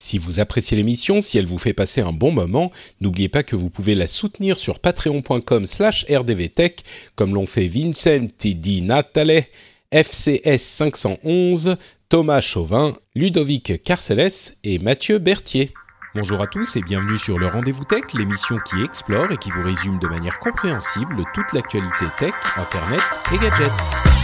[0.00, 2.70] Si vous appréciez l'émission, si elle vous fait passer un bon moment,
[3.00, 6.84] n'oubliez pas que vous pouvez la soutenir sur patreon.com slash rdvtech,
[7.16, 9.44] comme l'ont fait Vincent Di Natale,
[9.90, 11.76] FCS 511,
[12.08, 15.74] Thomas Chauvin, Ludovic Carceles et Mathieu Berthier.
[16.14, 19.62] Bonjour à tous et bienvenue sur le Rendez-vous Tech, l'émission qui explore et qui vous
[19.62, 23.00] résume de manière compréhensible toute l'actualité tech, internet
[23.32, 24.17] et gadgets.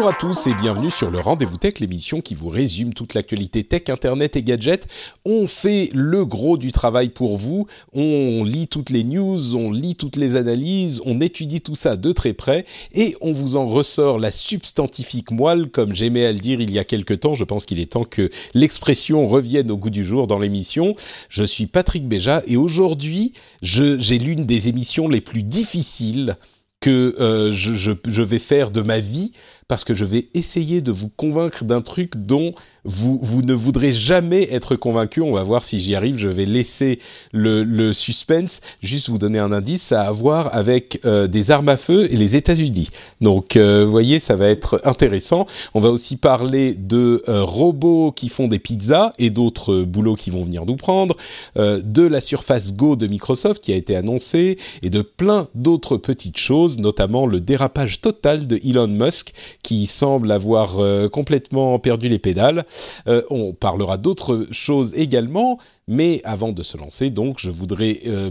[0.00, 3.64] Bonjour à tous et bienvenue sur le Rendez-vous Tech, l'émission qui vous résume toute l'actualité
[3.64, 4.86] tech, internet et gadgets.
[5.26, 9.96] On fait le gros du travail pour vous, on lit toutes les news, on lit
[9.96, 14.18] toutes les analyses, on étudie tout ça de très près et on vous en ressort
[14.18, 17.34] la substantifique moelle, comme j'aimais à le dire il y a quelque temps.
[17.34, 20.94] Je pense qu'il est temps que l'expression revienne au goût du jour dans l'émission.
[21.28, 26.38] Je suis Patrick Béja et aujourd'hui, j'ai l'une des émissions les plus difficiles
[26.80, 29.32] que euh, je vais faire de ma vie
[29.70, 33.92] parce que je vais essayer de vous convaincre d'un truc dont vous, vous ne voudrez
[33.92, 35.20] jamais être convaincu.
[35.20, 36.18] On va voir si j'y arrive.
[36.18, 36.98] Je vais laisser
[37.32, 38.60] le, le suspense.
[38.82, 42.36] Juste vous donner un indice, à voir avec euh, des armes à feu et les
[42.36, 42.88] États-Unis.
[43.20, 45.46] Donc, euh, vous voyez, ça va être intéressant.
[45.74, 50.14] On va aussi parler de euh, robots qui font des pizzas et d'autres euh, boulots
[50.14, 51.16] qui vont venir nous prendre,
[51.56, 55.96] euh, de la Surface Go de Microsoft qui a été annoncée et de plein d'autres
[55.96, 60.78] petites choses, notamment le dérapage total de Elon Musk qui semble avoir
[61.10, 62.64] complètement perdu les pédales.
[63.08, 65.58] Euh, on parlera d'autres choses également,
[65.88, 68.30] mais avant de se lancer, donc, je voudrais euh,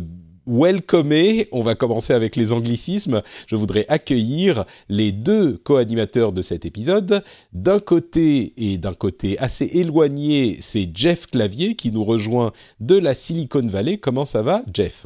[0.50, 6.66] welcomer, on va commencer avec les anglicismes, je voudrais accueillir les deux co-animateurs de cet
[6.66, 7.24] épisode.
[7.54, 13.14] D'un côté, et d'un côté assez éloigné, c'est Jeff Clavier qui nous rejoint de la
[13.14, 13.98] Silicon Valley.
[13.98, 15.06] Comment ça va, Jeff?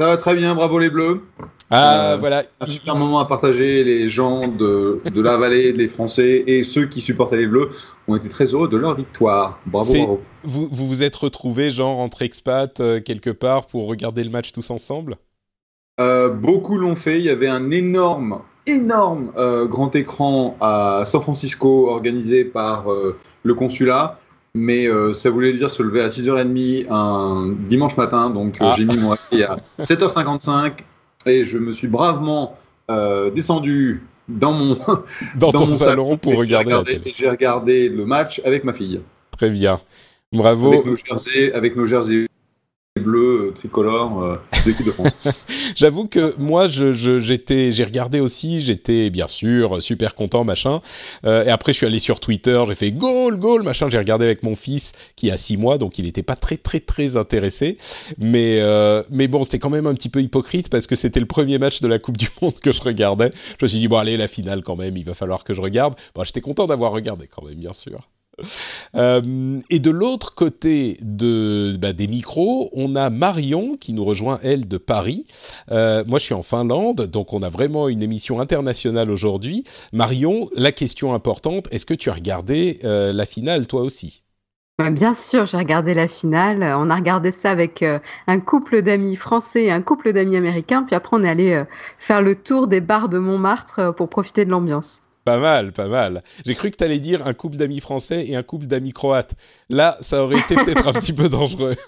[0.00, 1.20] Ça va très bien, bravo les Bleus.
[1.68, 2.42] Ah, Euh, voilà.
[2.58, 3.84] Un super moment à partager.
[3.84, 7.68] Les gens de, de la vallée, les Français et ceux qui supportaient les Bleus
[8.08, 9.58] ont été très heureux de leur victoire.
[9.66, 10.22] Bravo.
[10.42, 14.52] Vous, vous vous êtes retrouvés, genre, entre expats, euh, quelque part, pour regarder le match
[14.52, 15.18] tous ensemble?
[16.00, 17.18] Euh, beaucoup l'ont fait.
[17.18, 19.32] Il y avait un énorme, énorme
[19.68, 22.86] grand écran à San Francisco organisé par
[23.42, 24.18] le consulat.
[24.54, 28.30] Mais euh, ça voulait dire se lever à 6h30 un dimanche matin.
[28.30, 28.74] Donc euh, Ah.
[28.76, 30.72] j'ai mis mon réveil à 7h55
[31.26, 32.56] et je me suis bravement
[32.90, 34.76] euh, descendu dans mon,
[35.36, 38.64] dans, ton mon salon pour et j'ai regarder la regardé- J'ai regardé le match avec
[38.64, 39.00] ma fille.
[39.36, 39.80] Très bien.
[40.32, 40.72] Bravo.
[40.72, 42.26] Avec nos jerseys, avec nos jerseys
[43.00, 44.74] bleus euh, tricolores euh, de.
[45.74, 50.80] J'avoue que moi, j'ai regardé aussi, j'étais bien sûr super content, machin.
[51.24, 53.88] Euh, et après, je suis allé sur Twitter, j'ai fait goal, goal, machin.
[53.90, 56.80] J'ai regardé avec mon fils qui a six mois, donc il n'était pas très, très,
[56.80, 57.78] très intéressé.
[58.18, 58.60] Mais,
[59.10, 61.80] mais bon, c'était quand même un petit peu hypocrite parce que c'était le premier match
[61.80, 63.30] de la Coupe du Monde que je regardais.
[63.58, 65.60] Je me suis dit bon, allez, la finale quand même, il va falloir que je
[65.60, 65.94] regarde.
[66.14, 68.08] Bon, j'étais content d'avoir regardé quand même, bien sûr.
[68.94, 74.38] Euh, et de l'autre côté de, bah, des micros, on a Marion qui nous rejoint,
[74.42, 75.26] elle, de Paris.
[75.70, 79.64] Euh, moi, je suis en Finlande, donc on a vraiment une émission internationale aujourd'hui.
[79.92, 84.22] Marion, la question importante, est-ce que tu as regardé euh, la finale, toi aussi?
[84.78, 86.62] Bah, Bien sûr, j'ai regardé la finale.
[86.62, 87.84] On a regardé ça avec
[88.26, 90.82] un couple d'amis français et un couple d'amis américains.
[90.82, 91.64] Puis après, on est allé
[91.98, 95.02] faire le tour des bars de Montmartre pour profiter de l'ambiance.
[95.24, 96.22] Pas mal, pas mal.
[96.46, 99.34] J'ai cru que tu allais dire un couple d'amis français et un couple d'amis croates.
[99.68, 101.76] Là, ça aurait été peut-être un petit peu dangereux.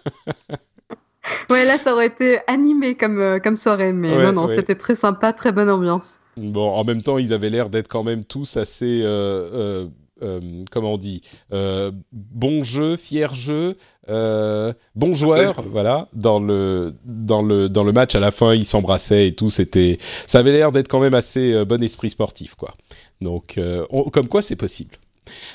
[1.50, 3.92] Ouais, là, ça aurait été animé comme, euh, comme soirée.
[3.92, 4.56] Mais Ouais, non, non, ouais.
[4.56, 6.18] c'était très sympa, très bonne ambiance.
[6.36, 9.86] Bon, en même temps, ils avaient l'air d'être quand même tous assez, euh, euh,
[10.22, 10.40] euh,
[10.70, 13.76] comment on dit, euh, bon jeu, fier jeu,
[14.08, 16.08] euh, bon joueur, voilà.
[16.12, 19.48] Dans le dans le dans le match à la fin, ils s'embrassaient et tout.
[19.50, 22.74] C'était, ça avait l'air d'être quand même assez euh, bon esprit sportif, quoi.
[23.22, 24.96] Donc, euh, on- comme quoi, c'est possible.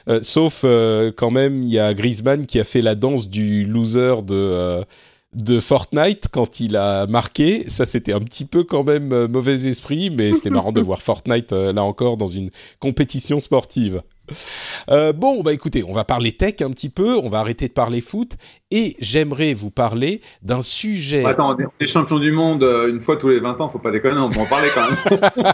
[0.08, 3.66] Euh, sauf euh, quand même, il y a Griezmann qui a fait la danse du
[3.66, 4.84] loser de euh,
[5.34, 7.70] de Fortnite quand il a marqué.
[7.70, 11.02] Ça, c'était un petit peu quand même euh, mauvais esprit, mais c'était marrant de voir
[11.02, 12.50] Fortnite euh, là encore dans une
[12.80, 14.02] compétition sportive.
[14.90, 17.74] Euh, bon, bah écoutez, on va parler tech un petit peu, on va arrêter de
[17.74, 18.34] parler foot,
[18.72, 21.24] et j'aimerais vous parler d'un sujet.
[21.26, 24.30] Attends, des champions du monde une fois tous les 20 ans, faut pas déconner, on
[24.30, 25.52] peut en parler quand même.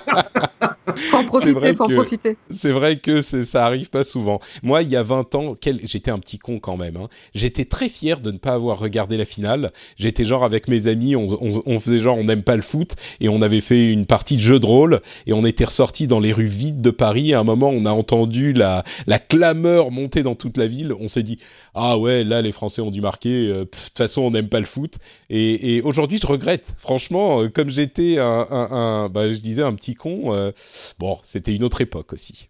[0.95, 2.37] faut en profiter, faut en profiter.
[2.49, 4.39] C'est vrai que ça arrive pas souvent.
[4.61, 6.97] Moi, il y a 20 ans, j'étais un petit con quand même.
[6.97, 7.09] Hein.
[7.33, 9.71] J'étais très fier de ne pas avoir regardé la finale.
[9.97, 13.41] J'étais genre avec mes amis, on, faisait genre on n'aime pas le foot et on
[13.41, 16.45] avait fait une partie de jeu de rôle et on était ressorti dans les rues
[16.45, 17.31] vides de Paris.
[17.31, 20.93] Et à un moment, on a entendu la, la clameur monter dans toute la ville.
[20.99, 21.39] On s'est dit
[21.75, 23.47] ah ouais, là les Français ont dû marquer.
[23.47, 24.95] Euh, de toute façon, on n'aime pas le foot.
[25.29, 26.73] Et, aujourd'hui, je regrette.
[26.77, 30.33] Franchement, euh, comme j'étais un, bah, je disais un petit con.
[30.33, 30.51] Euh,
[30.99, 32.49] Bon, c'était une autre époque aussi.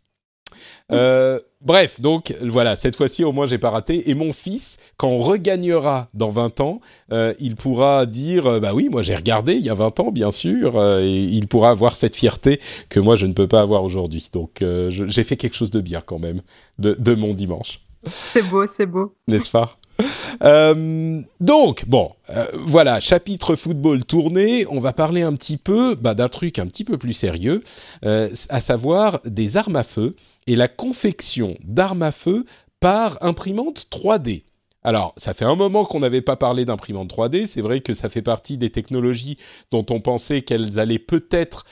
[0.92, 4.10] Euh, bref, donc voilà, cette fois-ci au moins j'ai pas raté.
[4.10, 6.82] Et mon fils, quand on regagnera dans 20 ans,
[7.12, 10.12] euh, il pourra dire euh, bah oui, moi j'ai regardé il y a 20 ans
[10.12, 12.60] bien sûr, et il pourra avoir cette fierté
[12.90, 14.30] que moi je ne peux pas avoir aujourd'hui.
[14.32, 16.42] Donc j'ai fait quelque chose de bien quand même
[16.80, 17.80] de, de mon dimanche.
[18.06, 19.16] C'est beau, c'est beau.
[19.28, 19.78] N'est-ce pas?
[20.44, 24.66] euh, donc, bon, euh, voilà, chapitre football tourné.
[24.69, 27.62] On va parler un petit peu bah, d'un truc un petit peu plus sérieux,
[28.06, 30.16] euh, à savoir des armes à feu
[30.48, 32.45] et la confection d'armes à feu
[32.80, 34.44] par imprimante 3D.
[34.86, 37.46] Alors, ça fait un moment qu'on n'avait pas parlé d'imprimante 3D.
[37.46, 39.38] C'est vrai que ça fait partie des technologies
[39.72, 41.66] dont on pensait qu'elles allaient peut-être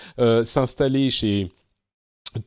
[0.45, 1.51] s'installer chez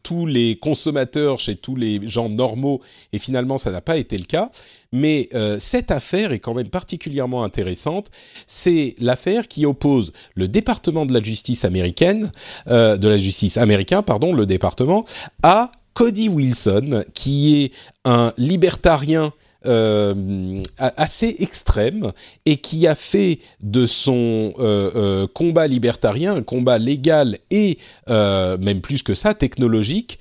[0.02, 2.80] tous les consommateurs, chez tous les gens normaux,
[3.12, 4.50] et finalement ça n'a pas été le cas.
[4.92, 8.10] Mais euh, cette affaire est quand même particulièrement intéressante.
[8.46, 12.30] C'est l'affaire qui oppose le département de la justice américaine,
[12.68, 15.04] euh, de la justice américain, pardon, le département,
[15.42, 17.72] à Cody Wilson, qui est
[18.04, 19.32] un libertarien
[19.66, 22.12] euh, assez extrême
[22.44, 27.78] et qui a fait de son euh, euh, combat libertarien un combat légal et
[28.08, 30.18] même plus que ça technologique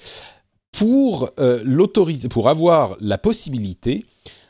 [0.72, 1.30] pour
[1.64, 4.06] l'autoriser, pour avoir la possibilité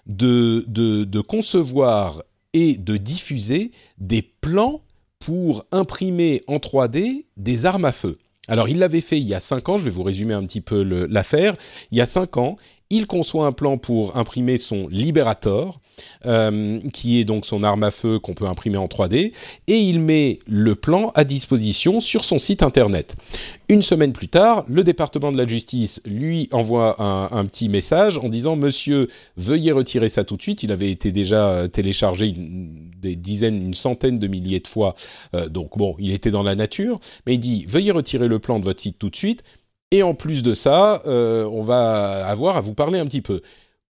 [0.05, 2.23] de, concevoir
[2.53, 4.81] et de diffuser des plans
[5.19, 8.19] pour imprimer en 3D des armes à feu.
[8.47, 10.61] Alors il l'avait fait il y a 5 ans, je vais vous résumer un petit
[10.61, 11.55] peu l'affaire.
[11.91, 12.57] Il y a 5 ans,
[12.93, 15.81] il conçoit un plan pour imprimer son Liberator,
[16.27, 19.33] euh, qui est donc son arme à feu qu'on peut imprimer en 3D,
[19.67, 23.15] et il met le plan à disposition sur son site internet.
[23.67, 28.29] Une semaine plus tard, le département de la justice lui envoie un, petit message en
[28.29, 29.07] disant Monsieur,
[29.37, 30.61] veuillez retirer ça tout de suite.
[30.61, 34.93] Il avait été déjà euh, téléchargé des dizaines, une centaine de milliers de fois,
[35.33, 38.59] euh, donc bon, il était dans la nature, mais il dit Veuillez retirer le plan
[38.59, 39.43] de votre site tout de suite
[39.93, 43.41] et en plus de ça, euh, on va avoir à vous parler un petit peu.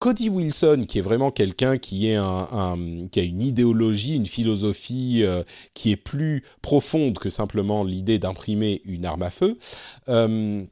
[0.00, 5.44] Cody Wilson, qui est vraiment quelqu'un qui, a une idéologie, une philosophie euh,
[5.76, 9.58] qui est plus profonde que simplement l'idée d'imprimer une arme à feu,
[10.08, 10.64] euh,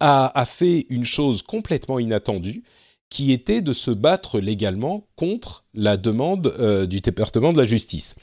[0.00, 2.64] a, fait une chose complètement inattendue,
[3.10, 8.14] qui était de se battre légalement contre la demande euh, du département de la justice.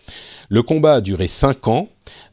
[0.50, 1.90] Le combat a duré cinq ans.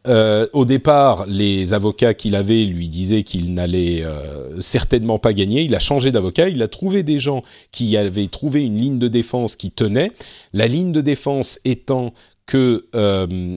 [0.07, 5.63] Euh, au départ, les avocats qu'il avait lui disaient qu'il n'allait euh, certainement pas gagner.
[5.63, 6.49] Il a changé d'avocat.
[6.49, 7.43] Il a trouvé des gens
[7.73, 10.13] qui avaient trouvé une ligne de défense qui tenait.
[10.53, 12.15] La ligne de défense étant
[12.47, 12.87] que,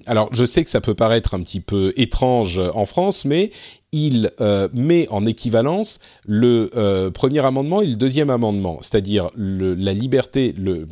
[0.05, 3.51] alors je sais que ça peut paraître un petit peu étrange en France, mais
[3.91, 9.93] il euh, met en équivalence le euh, premier amendement et le deuxième amendement, c'est-à-dire la
[9.93, 10.87] liberté, le,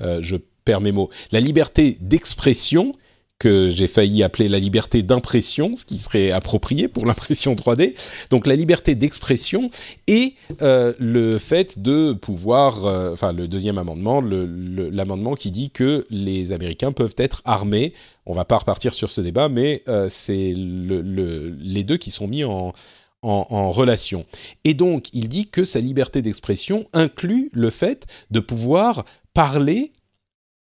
[0.00, 2.92] euh, je perds mes mots, la liberté d'expression
[3.40, 7.94] que j'ai failli appeler la liberté d'impression, ce qui serait approprié pour l'impression 3D.
[8.28, 9.70] Donc la liberté d'expression
[10.06, 16.06] et euh, le fait de pouvoir, euh, enfin le deuxième amendement, l'amendement qui dit que
[16.10, 17.94] les Américains peuvent être armés.
[18.26, 21.00] On va pas repartir sur ce débat, mais euh, c'est le,
[21.58, 22.72] les deux qui sont mis en,
[23.22, 24.24] relation.
[24.64, 29.04] Et donc, il dit que sa liberté d'expression inclut le fait de pouvoir
[29.34, 29.92] parler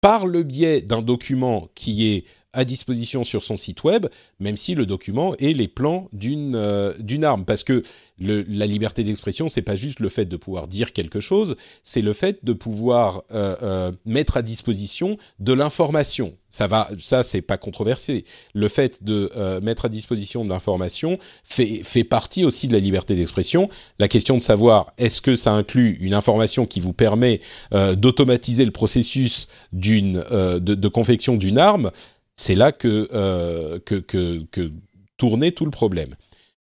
[0.03, 4.07] par le biais d'un document qui est à disposition sur son site web,
[4.41, 7.45] même si le document est les plans d'une euh, d'une arme.
[7.45, 7.83] Parce que
[8.19, 12.03] le, la liberté d'expression, c'est pas juste le fait de pouvoir dire quelque chose, c'est
[12.03, 16.35] le fait de pouvoir euh, euh, mettre à disposition de l'information.
[16.51, 18.25] Ça va, ça c'est pas controversé.
[18.53, 19.31] Le fait de
[19.63, 23.71] mettre à disposition de l'information fait fait partie aussi de la liberté d'expression.
[23.99, 27.41] La question de savoir est-ce que ça inclut une information qui vous permet
[27.71, 31.91] d'automatiser le processus d'une de, de confection d'une arme
[32.43, 34.73] c'est là que, euh, que, que, que,
[35.17, 36.17] tournait tout le problème.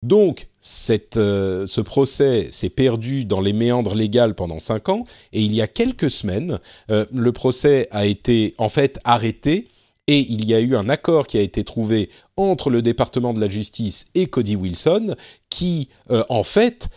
[0.02, 5.04] Donc, cette, euh, ce procès s'est perdu dans les méandres légales pendant cinq ans,
[5.34, 9.68] et il y a quelques semaines, euh, le procès a été en fait arrêté,
[10.08, 13.42] et il y a eu un accord qui a été trouvé entre le département de
[13.42, 15.16] la justice et Cody Wilson,
[15.50, 15.90] qui
[16.30, 16.90] en fait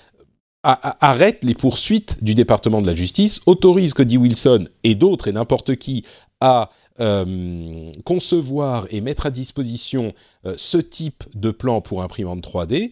[0.62, 5.76] arrête les poursuites du département de la justice, autorise Cody Wilson et d'autres et n'importe
[5.76, 6.04] qui
[6.40, 6.68] à
[7.00, 10.14] euh, concevoir et mettre à disposition
[10.46, 12.90] euh, ce type de plan pour imprimante 3D.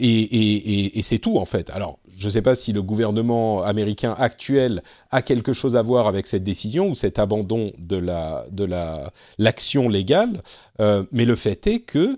[0.00, 1.70] Et, c'est tout en fait.
[1.70, 6.06] Alors, je ne sais pas si le gouvernement américain actuel a quelque chose à voir
[6.06, 10.42] avec cette décision ou cet abandon de la de la l'action légale,
[10.80, 12.16] euh, mais le fait est que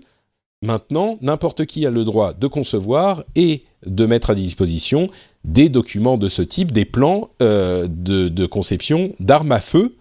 [0.61, 5.09] maintenant n'importe qui a le droit de concevoir et de mettre à disposition
[5.45, 9.95] des documents de ce type, des plans de, conception d'armes à feu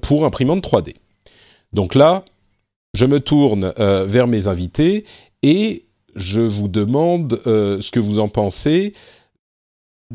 [0.00, 0.94] pour imprimante 3D.
[1.72, 2.24] Donc là,
[2.94, 5.04] je me tourne euh, vers mes invités
[5.42, 8.92] et je vous demande euh, ce que vous en pensez,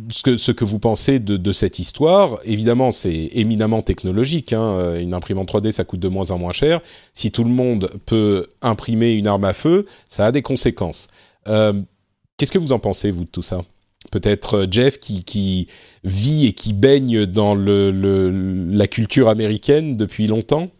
[0.09, 2.37] ce que, ce que vous pensez de, cette histoire.
[2.45, 4.53] Évidemment, c'est éminemment technologique.
[4.53, 4.95] Hein.
[4.99, 6.81] Une imprimante 3D, ça coûte de moins en moins cher.
[7.15, 11.07] Si tout le monde peut imprimer une arme à feu, ça a des conséquences.
[11.45, 13.63] Qu'est-ce que vous en pensez, vous, de tout ça?
[14.11, 15.67] Peut-être euh, Jeff qui,
[16.03, 20.71] vit et qui baigne dans la culture américaine depuis longtemps?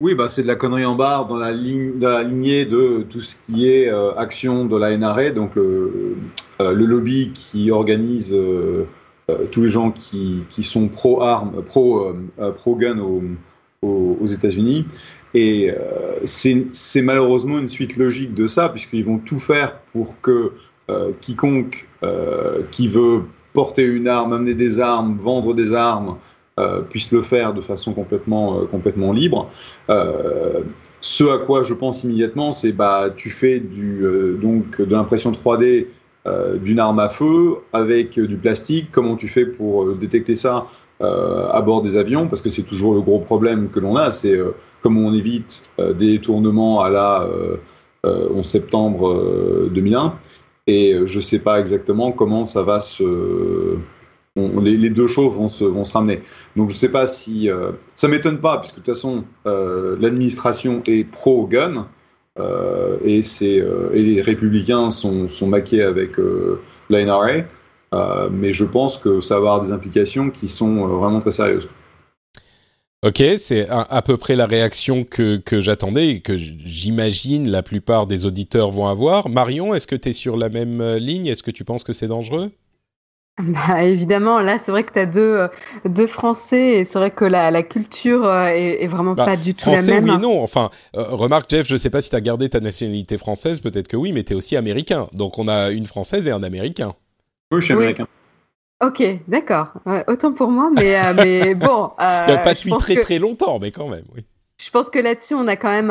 [0.00, 3.68] Oui, bah, c'est de la connerie en barre dans la, lignée de tout ce qui
[3.68, 6.16] est euh, action de la NRA, donc le,
[6.60, 8.36] euh, lobby qui organise
[9.50, 12.98] tous les gens qui, sont pro-armes, pro-gun
[13.82, 14.84] aux, États-Unis.
[15.32, 15.70] Et
[16.24, 20.52] c'est malheureusement une suite logique de ça, puisqu'ils vont tout faire pour que
[21.20, 23.22] quiconque euh, qui veut
[23.54, 26.16] porter une arme, amener des armes, vendre des armes,
[26.60, 29.48] euh, puisse le faire de façon complètement, complètement libre.
[31.00, 34.04] ce à quoi je pense immédiatement, c'est bah tu fais du,
[34.40, 35.86] donc de l'impression 3D
[36.62, 38.88] d'une arme à feu avec du plastique.
[38.92, 40.66] Comment tu fais pour détecter ça
[41.00, 42.26] à bord des avions?
[42.26, 44.36] Parce que c'est toujours le gros problème que l'on a, c'est
[44.82, 47.26] comment on évite des tournements à la
[48.04, 50.14] 11 septembre 2001.
[50.66, 53.76] Et euh, je ne sais pas exactement comment ça va se.
[54.36, 56.22] les, deux choses vont se, ramener.
[56.56, 57.50] Donc je ne sais pas si.
[57.50, 61.88] Euh, ça ne m'étonne pas, puisque de toute façon, euh, l'administration est pro-gun.
[63.04, 66.16] et, et les républicains sont, sont maqués avec
[66.90, 67.44] la NRA.
[68.32, 71.68] mais je pense que ça va avoir des implications qui sont vraiment très sérieuses.
[73.04, 78.06] Ok, c'est à, peu près la réaction que, que j'attendais et que j'imagine la plupart
[78.06, 79.28] des auditeurs vont avoir.
[79.28, 81.26] Marion, est-ce que tu es sur la même euh, ligne?
[81.26, 82.50] Est-ce que tu penses que c'est dangereux?
[83.38, 85.48] Bah, évidemment, là, c'est vrai que tu as deux, euh,
[85.84, 89.54] deux Français et c'est vrai que la, la culture euh, est, vraiment bah, pas du
[89.54, 90.04] tout la même.
[90.04, 90.42] Oui, non.
[90.42, 93.98] Enfin, remarque, Jeff, je sais pas si tu as gardé ta nationalité française, peut-être que
[93.98, 95.08] oui, mais tu es aussi américain.
[95.12, 96.94] Donc, on a une Française et un américain.
[97.52, 98.06] Oui, je suis américain.
[98.84, 99.68] Ok, d'accord.
[100.08, 101.92] autant pour moi, mais, euh, mais bon.
[102.00, 104.24] Euh, Il n'a pas depuis très très longtemps, mais quand même, oui.
[104.64, 105.90] Je pense que là-dessus, on a quand même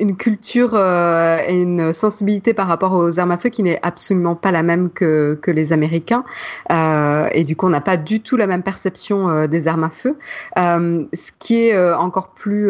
[0.00, 4.34] une culture euh, et une sensibilité par rapport aux armes à feu qui n'est absolument
[4.34, 6.24] pas la même que, les Américains.
[6.72, 9.84] Euh, et du coup, on n'a pas du tout la même perception euh, des armes
[9.84, 10.16] à feu.
[10.56, 12.68] ce qui est encore plus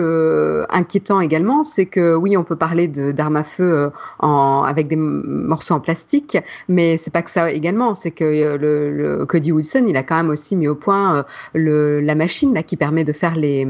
[0.69, 5.81] inquiétant également, c'est que oui, on peut parler d'armes à feu avec des morceaux en
[5.81, 6.37] plastique,
[6.69, 7.95] mais c'est pas que ça également.
[7.95, 11.25] C'est que Cody Wilson, il a quand même aussi mis au point
[11.55, 13.67] la machine qui permet de faire les,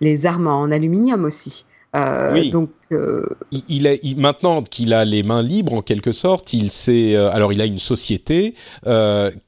[0.00, 1.66] les armes en en aluminium aussi.
[1.96, 2.50] Euh, oui.
[2.50, 7.14] Donc, euh, il, est maintenant qu'il a les mains libres en quelque sorte, il sait.
[7.14, 8.54] Euh, alors, il a une société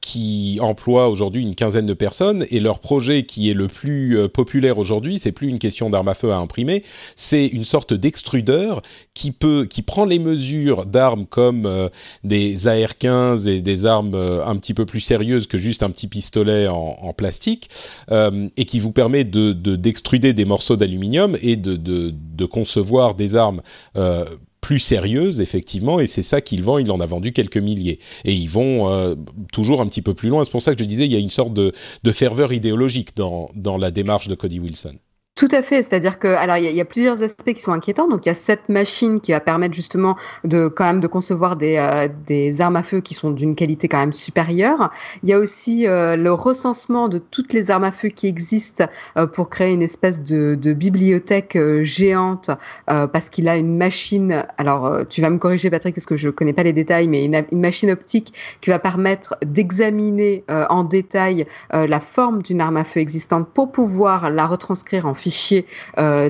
[0.01, 4.77] qui emploie aujourd'hui une quinzaine de personnes et leur projet qui est le plus populaire
[4.77, 6.83] aujourd'hui, c'est plus une question d'arme à feu à imprimer,
[7.15, 8.81] c'est une sorte d'extrudeur
[9.13, 11.89] qui peut, qui prend les mesures d'armes comme
[12.23, 16.67] des AR-15 et des armes un petit peu plus sérieuses que juste un petit pistolet
[16.67, 17.69] en, plastique
[18.11, 23.32] et qui vous permet de d'extruder des morceaux d'aluminium et de, de de concevoir des
[23.35, 23.61] armes
[23.95, 24.25] euh,
[24.61, 26.77] plus sérieuses, effectivement, et c'est ça qu'il vend.
[26.77, 27.99] Il en a vendu quelques milliers.
[28.23, 29.15] Et ils vont euh,
[29.51, 30.45] toujours un petit peu plus loin.
[30.45, 31.73] C'est pour ça que je disais, il y a une sorte de,
[32.11, 34.95] ferveur idéologique dans la démarche de Cody Wilson.
[35.35, 38.07] Tout à fait, c'est-à-dire que alors il y, a plusieurs aspects qui sont inquiétants.
[38.07, 41.55] Donc il y a cette machine qui va permettre justement de quand même de concevoir
[41.55, 44.91] des, euh, des armes à feu qui sont d'une qualité quand même supérieure.
[45.23, 48.85] Il y a aussi euh, le recensement de toutes les armes à feu qui existent
[49.17, 52.51] euh, pour créer une espèce de, de bibliothèque géante
[52.85, 54.45] parce qu'il a une machine.
[54.59, 57.43] Alors tu vas me corriger Patrick parce que je connais pas les détails, mais une,
[57.51, 62.99] une machine optique qui va permettre d'examiner en détail la forme d'une arme à feu
[62.99, 65.65] existante pour pouvoir la retranscrire en fichier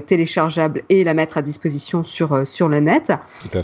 [0.07, 3.11] téléchargeable et la mettre à disposition sur sur le net.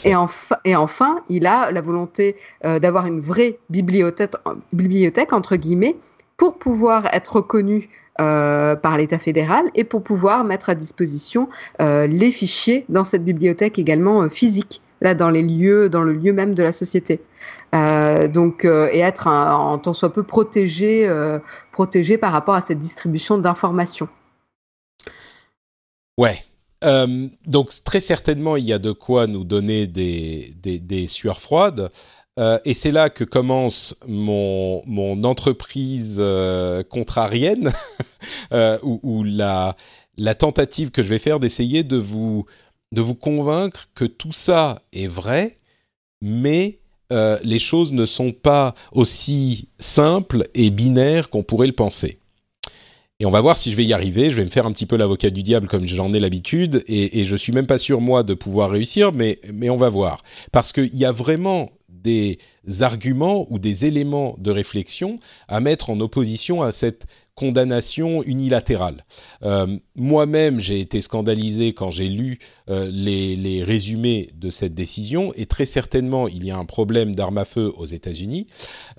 [0.03, 4.33] Et, enfin, et enfin, il a la volonté d'avoir une vraie bibliothèque,
[4.73, 5.95] bibliothèque entre guillemets
[6.37, 11.47] pour pouvoir être reconnu euh, par l'État fédéral et pour pouvoir mettre à disposition
[11.81, 16.11] euh, les fichiers dans cette bibliothèque également euh, physique là dans les lieux dans le
[16.11, 17.21] lieu même de la société.
[17.71, 21.09] Donc et être en tant soit peu protégé
[21.71, 24.09] protégé par rapport à cette distribution d'informations
[26.17, 26.43] ouais
[27.45, 31.91] donc très certainement il y a de quoi nous donner des, des, sueurs froides
[32.39, 37.73] euh, et c'est là que commence mon, mon entreprise euh, contrarienne,
[38.53, 39.75] euh, ou, la,
[40.17, 42.45] la, tentative que je vais faire d'essayer de vous,
[42.93, 45.57] de vous convaincre que tout ça est vrai,
[46.21, 46.79] mais
[47.43, 52.18] les choses ne sont pas aussi simples et binaires qu'on pourrait le penser.
[53.19, 54.31] Et on va voir si je vais y arriver.
[54.31, 56.83] Je vais me faire un petit peu l'avocat du diable comme j'en ai l'habitude.
[56.87, 59.89] Et, et je suis même pas sûr, moi, de pouvoir réussir, mais, mais on va
[59.89, 60.23] voir.
[60.51, 62.37] Parce qu'il y a vraiment des
[62.79, 69.05] arguments ou des éléments de réflexion à mettre en opposition à cette condamnation unilatérale.
[69.43, 75.45] Euh, moi-même, j'ai été scandalisé quand j'ai lu euh, les, résumés de cette décision, et
[75.45, 78.47] très certainement, il y a un problème d'armes à feu aux États-Unis.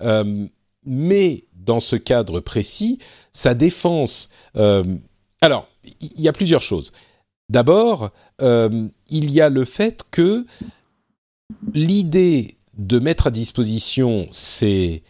[0.01, 0.47] Euh,
[0.87, 2.99] mais dans ce cadre précis,
[3.33, 4.31] sa défense...
[4.55, 5.69] alors,
[6.01, 6.93] il y a plusieurs choses.
[7.49, 10.45] D'abord, il y a le fait que
[11.75, 15.03] l'idée de mettre à disposition ces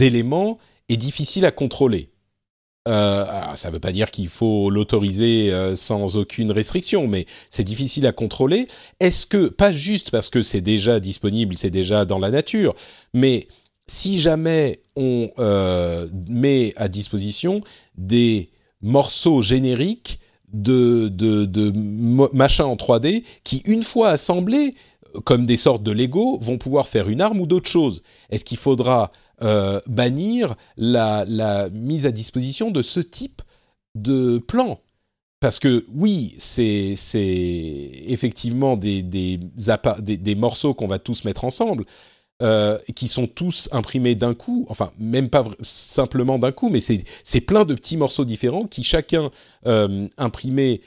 [0.00, 2.10] éléments est difficile à contrôler.
[2.88, 3.24] Euh,
[3.56, 8.06] ça ne veut pas dire qu'il faut l'autoriser euh, sans aucune restriction, mais c'est difficile
[8.06, 8.68] à contrôler.
[9.00, 12.74] Est-ce que, pas juste parce que c'est déjà disponible, c'est déjà dans la nature,
[13.12, 13.48] mais
[13.88, 17.60] si jamais on euh, met à disposition
[17.96, 18.50] des
[18.82, 20.20] morceaux génériques
[20.52, 21.72] de,
[22.32, 24.74] machins en 3D qui, une fois assemblés,
[25.24, 28.02] comme des sortes de Lego, vont pouvoir faire une arme ou d'autres choses.
[28.30, 29.12] Est-ce qu'il faudra
[29.42, 33.42] euh, bannir la, mise à disposition de ce type
[33.94, 34.80] de plan?
[35.40, 36.94] Parce que oui, c'est
[38.06, 39.38] effectivement des,
[40.36, 41.84] morceaux qu'on va tous mettre ensemble,
[42.42, 47.40] euh, qui sont tous imprimés d'un coup, enfin même pas simplement d'un coup, mais c'est
[47.40, 49.30] plein de petits morceaux différents qui chacun
[49.66, 50.82] euh, imprimés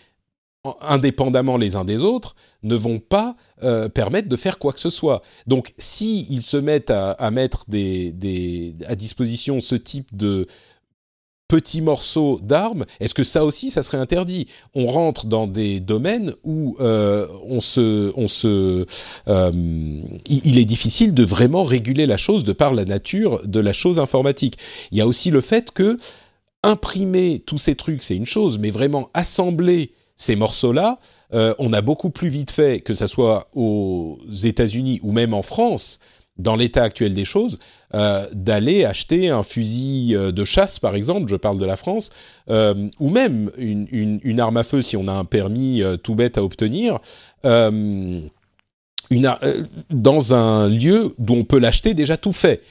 [0.81, 4.89] indépendamment les uns des autres, ne vont pas euh, permettre de faire quoi que ce
[4.89, 5.21] soit.
[5.47, 7.65] Donc, s'ils se mettent à, mettre
[8.87, 10.47] à disposition ce type de
[11.49, 14.47] petits morceaux d'armes, est-ce que ça aussi, ça serait interdit?
[14.75, 18.85] On rentre dans des domaines où euh, on se, on se,
[19.27, 19.51] euh,
[20.27, 23.99] il est difficile de vraiment réguler la chose de par la nature de la chose
[23.99, 24.57] informatique.
[24.91, 25.97] Il y a aussi le fait que
[26.63, 30.99] imprimer tous ces trucs, c'est une chose, mais vraiment assembler ces morceaux-là,
[31.33, 35.41] euh, on a beaucoup plus vite fait, que ce soit aux États-Unis ou même en
[35.41, 35.99] France,
[36.37, 37.59] dans l'état actuel des choses,
[37.93, 42.11] euh, d'aller acheter un fusil euh, de chasse, par exemple, je parle de la France,
[42.47, 46.99] ou même une, arme à feu si on a un permis tout bête à obtenir,
[47.43, 48.29] une,
[49.89, 52.63] dans un lieu d'où on peut l'acheter déjà tout fait.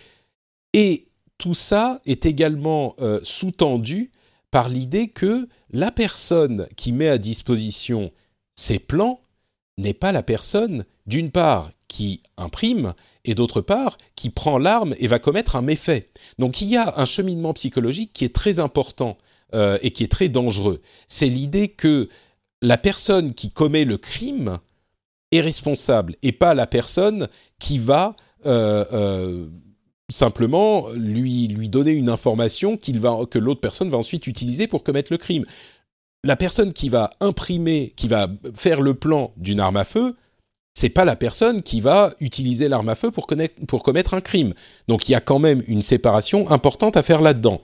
[0.74, 1.06] Et
[1.38, 4.10] tout ça est également sous-tendu
[4.50, 8.10] par l'idée que la personne qui met à disposition
[8.56, 9.20] ces plans
[9.76, 12.94] n'est pas la personne, d'une part, qui imprime,
[13.28, 16.08] et d'autre part, qui prend l'arme et va commettre un méfait.
[16.38, 19.18] Donc il y a un cheminement psychologique qui est très important
[19.54, 20.80] euh, et qui est très dangereux.
[21.06, 22.08] C'est l'idée que
[22.62, 24.58] la personne qui commet le crime
[25.30, 29.46] est responsable et pas la personne qui va euh, euh,
[30.10, 34.82] simplement lui, lui donner une information qu'il va, que l'autre personne va ensuite utiliser pour
[34.82, 35.44] commettre le crime.
[36.24, 40.16] La personne qui va imprimer, qui va faire le plan d'une arme à feu,
[40.78, 44.54] c'est pas la personne qui va utiliser l'arme à feu pour, commettre un crime.
[44.86, 47.60] Donc il y a quand même une séparation importante à faire là-dedans.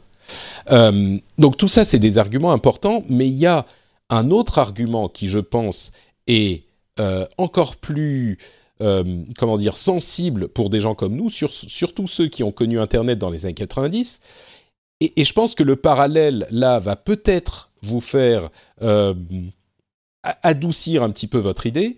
[0.72, 3.66] Euh, donc tout ça, c'est des arguments importants, mais il y a
[4.11, 5.92] un autre argument qui, je pense,
[6.27, 6.64] est
[6.98, 8.38] euh, encore plus
[8.83, 13.20] euh, comment dire, sensible pour des gens comme nous, surtout ceux qui ont connu Internet
[13.20, 14.20] dans les années 90.
[15.00, 18.48] Et, je pense que le parallèle là va peut-être vous faire
[20.42, 21.96] adoucir un petit peu votre idée.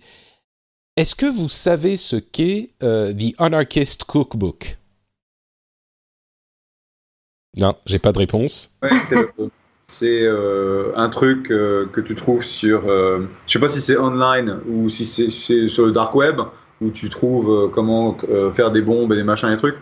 [0.97, 4.77] Est-ce que vous savez ce qu'est euh, The Anarchist Cookbook?
[7.55, 8.75] Non, j'ai pas de réponse.
[9.87, 15.05] c'est un truc que tu trouves sur, je sais pas si c'est online ou si
[15.05, 15.29] c'est
[15.69, 16.41] sur le dark web,
[16.81, 19.77] où tu trouves euh, comment euh, faire des bombes et des machins et trucs?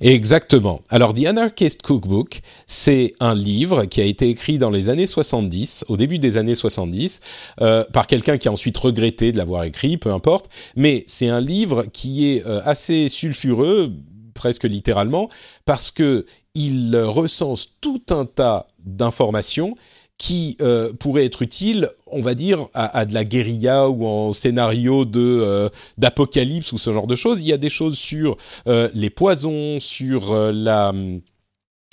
[0.00, 0.80] Exactement.
[0.88, 5.86] Alors, The Anarchist Cookbook, c'est un livre qui a été écrit dans les années 70,
[5.88, 7.20] au début des années 70,
[7.60, 10.48] euh, par quelqu'un qui a ensuite regretté de l'avoir écrit, peu importe.
[10.76, 13.92] Mais c'est un livre qui est assez sulfureux,
[14.34, 15.28] presque littéralement,
[15.64, 19.74] parce que il recense tout un tas d'informations
[20.18, 25.04] qui euh, pourrait être utile, on va dire, à, de la guérilla ou en scénario
[25.04, 27.42] de euh, d'apocalypse ou ce genre de choses.
[27.42, 31.20] Il y a des choses sur euh, les poisons, sur la hum,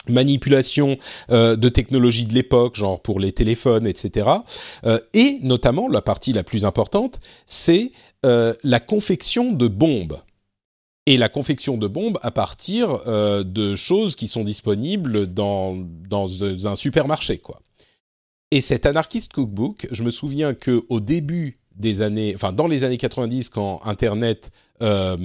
[0.10, 0.98] manipulation
[1.30, 4.30] de technologies de l'époque, genre pour les téléphones, etc.
[5.14, 10.20] et notamment, la partie la plus importante, c'est la confection de bombes
[11.06, 15.78] et la confection de bombes à partir de choses qui sont disponibles dans,
[16.10, 17.62] dans un supermarché, quoi.
[18.54, 22.84] Et cet anarchiste cookbook, je me souviens que au début des années, enfin dans les
[22.84, 24.52] années 90, quand Internet
[24.84, 25.18] euh,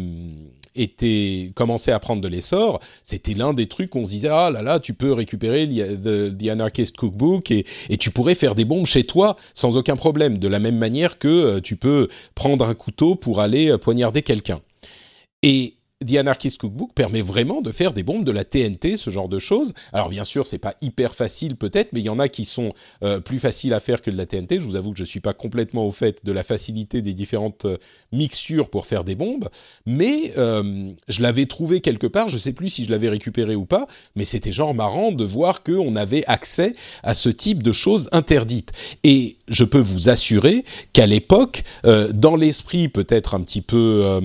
[0.75, 4.63] était commençait à prendre de l'essor, c'était l'un des trucs qu'on se disait ah là
[4.63, 9.05] là, tu peux récupérer the, Anarchist Cookbook et, et, tu pourrais faire des bombes chez
[9.05, 13.15] toi sans aucun problème, de la même manière que euh, tu peux prendre un couteau
[13.15, 14.63] pour aller euh, poignarder quelqu'un.
[15.43, 15.75] Et
[16.07, 19.41] The Anarchist Cookbook permet vraiment de faire des bombes de la TNT, ce genre de
[19.41, 19.75] choses.
[19.93, 22.73] Alors bien sûr, c'est pas hyper facile peut-être, mais il y en a qui sont
[23.03, 24.61] euh, plus faciles à faire que de la TNT.
[24.61, 27.65] Je vous avoue que je suis pas complètement au fait de la facilité des différentes
[27.65, 27.79] euh,
[28.13, 29.49] mixtures pour faire des bombes,
[29.87, 32.29] mais euh, je l'avais trouvé quelque part.
[32.29, 35.65] Je sais plus si je l'avais récupéré ou pas, mais c'était genre marrant de voir
[35.65, 38.71] qu'on avait accès à ce type de choses interdites.
[39.03, 44.21] Et je peux vous assurer qu'à l'époque, dans l'esprit peut-être un petit peu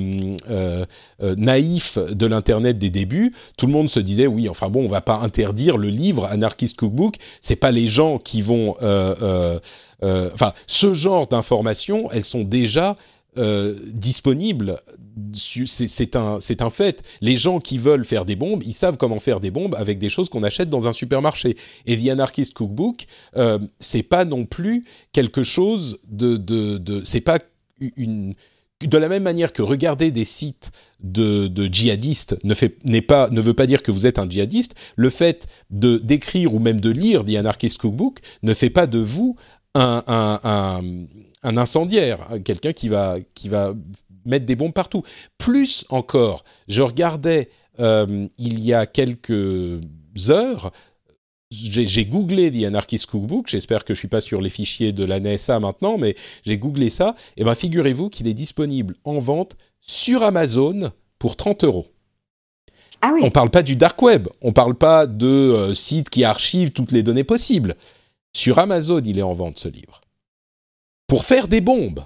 [1.19, 5.01] naïf de l'internet des débuts, tout le monde se disait oui, enfin bon, on va
[5.01, 7.15] pas interdire le livre Anarchist Cookbook.
[7.41, 9.59] C'est pas les gens qui vont, euh, euh,
[10.03, 12.95] euh, enfin, ce genre d'informations, elles sont déjà
[13.93, 14.79] disponibles.
[15.33, 17.01] C'est un, un fait.
[17.19, 20.09] Les gens qui veulent faire des bombes, ils savent comment faire des bombes avec des
[20.09, 21.57] choses qu'on achète dans un supermarché.
[21.87, 23.07] Et The Anarchist Cookbook,
[23.79, 27.39] c'est pas non plus quelque chose de, de c'est pas
[27.97, 28.35] une
[28.87, 32.53] de la même manière que regarder des sites de, djihadistes ne,
[33.41, 36.89] veut pas dire que vous êtes un djihadiste, le fait de d'écrire ou même de
[36.89, 39.35] lire The Anarchist Cookbook ne fait pas de vous
[39.75, 40.79] un,
[41.43, 43.73] incendiaire, quelqu'un qui va, qui va
[44.25, 45.03] mettre des bombes partout.
[45.37, 49.81] Plus encore, je regardais euh, il y a quelques
[50.29, 50.71] heures
[51.53, 55.19] j'ai googlé The Anarchist Cookbook, j'espère que je suis pas sur les fichiers de la
[55.19, 60.23] NSA maintenant, mais j'ai googlé ça, et bien figurez-vous qu'il est disponible en vente sur
[60.23, 61.87] Amazon pour 30 euros.
[63.01, 63.21] Ah oui.
[63.23, 66.91] On parle pas du dark web, on parle pas de euh, sites qui archivent toutes
[66.91, 67.75] les données possibles.
[68.33, 70.01] Sur Amazon, il est en vente ce livre.
[71.07, 72.03] Pour faire des bombes.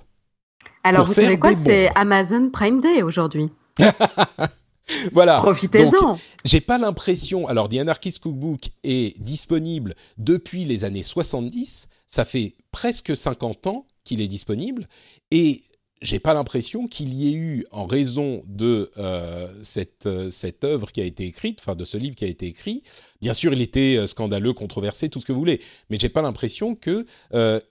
[0.83, 3.49] Alors vous savez quoi, c'est Amazon Prime Day aujourd'hui.
[5.11, 5.39] voilà.
[5.41, 6.17] Profitez-en.
[6.45, 7.47] J'ai pas l'impression.
[7.47, 11.87] Alors, The Anarchist Cookbook est disponible depuis les années 70.
[12.05, 14.87] Ça fait presque 50 ans qu'il est disponible.
[15.31, 15.61] Et
[16.01, 20.91] j'ai pas l'impression qu'il y ait eu, en raison de euh, cette, euh, cette œuvre
[20.91, 22.83] qui a été écrite, enfin de ce livre qui a été écrit,
[23.21, 26.21] bien sûr il était euh, scandaleux, controversé, tout ce que vous voulez, mais j'ai pas
[26.21, 27.05] l'impression que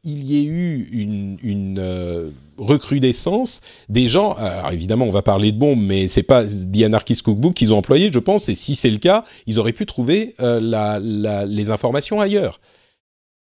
[0.05, 4.33] il y ait eu une, une recrudescence des gens.
[4.33, 7.79] Alors évidemment on va parler de bombes, mais c'est pas The Anarchist Cookbook qu'ils ont
[7.79, 11.71] employé, je pense, et si c'est le cas, ils auraient pu trouver la, la, les
[11.71, 12.61] informations ailleurs.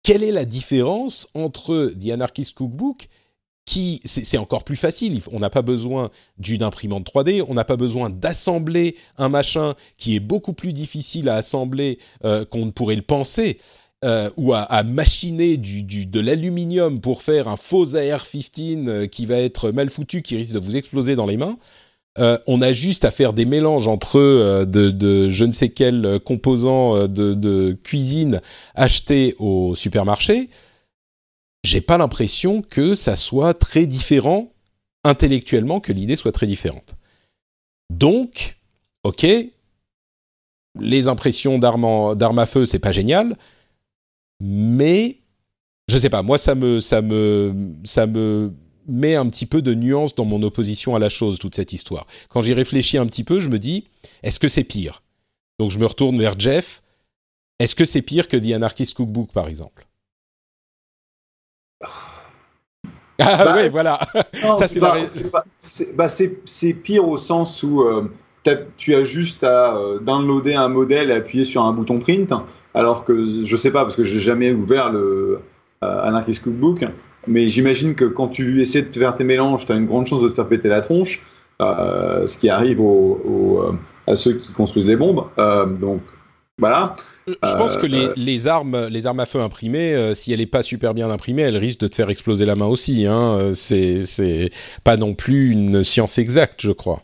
[0.03, 3.07] Quelle est la différence entre The Anarchist Cookbook
[3.67, 5.19] qui c'est encore plus facile.
[5.31, 10.15] On n'a pas besoin d'une imprimante 3D, on n'a pas besoin d'assembler un machin qui
[10.15, 13.59] est beaucoup plus difficile à assembler euh, qu'on ne pourrait le penser.
[14.05, 19.71] Euh, ou à, machiner de l'aluminium pour faire un faux AR-15 euh, qui va être
[19.71, 21.57] mal foutu, qui risque de vous exploser dans les mains.
[22.45, 27.07] on a juste à faire des mélanges entre de, de, je ne sais quels composants
[27.07, 28.39] de, de cuisine
[28.75, 30.51] achetés au supermarché
[31.67, 34.53] j'ai pas l'impression que ça soit très différent
[35.03, 36.95] intellectuellement, que l'idée soit très différente.
[37.89, 38.57] Donc,
[39.03, 39.25] ok,
[40.79, 43.37] les impressions d'armes à feu, c'est pas génial,
[44.39, 45.17] mais
[45.89, 47.53] je sais pas, moi ça me, ça me,
[47.83, 48.53] ça me
[48.87, 52.07] met un petit peu de nuance dans mon opposition à la chose, toute cette histoire.
[52.29, 53.85] Quand j'y réfléchis un petit peu, je me dis,
[54.23, 55.03] est-ce que c'est pire?
[55.59, 56.81] Donc je me retourne vers Jeff.
[57.59, 59.86] Est-ce que c'est pire que The Anarchist Cookbook, par exemple?
[63.19, 63.99] Ah bah, oui, voilà.
[65.59, 68.03] c'est pire au sens où euh,
[68.77, 72.33] tu as juste à euh, downloader un modèle et appuyer sur un bouton print,
[72.73, 75.39] alors que je sais pas parce que j'ai jamais ouvert le
[75.83, 76.85] euh, Anarchist Cookbook,
[77.27, 80.21] mais j'imagine que quand tu essaies de faire tes mélanges, tu as une grande chance
[80.21, 81.23] de te faire péter la tronche.
[81.59, 82.81] ce qui arrive
[84.05, 85.25] à ceux qui construisent les bombes.
[85.79, 86.01] donc
[86.57, 86.95] voilà.
[87.27, 90.63] Je pense que les, les, armes, les armes à feu imprimées, si elle n'est pas
[90.63, 93.05] super bien imprimée, elle risque de te faire exploser la main aussi.
[93.05, 93.51] Hein.
[93.53, 94.49] C'est
[94.83, 97.03] pas non plus une science exacte, je crois.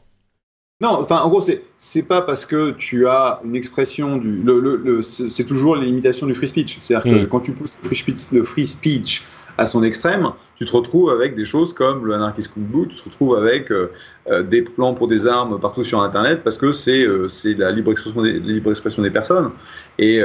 [0.83, 1.39] Non, enfin, en gros,
[1.77, 6.35] c'est pas parce que tu as une expression du le, le, c'est toujours l'imitation du
[6.35, 6.77] free speech.
[6.81, 7.27] C'est-à-dire que mm.
[7.29, 9.25] quand tu pousses le free, speech, le free speech
[9.57, 13.05] à son extrême, tu te retrouves avec des choses comme le anarchist cookbook, tu te
[13.05, 13.91] retrouves avec euh,
[14.29, 17.93] euh, des plans pour des armes partout sur Internet parce que c'est euh, la libre
[17.93, 19.51] expression des, libre expression des personnes.
[19.99, 20.21] Et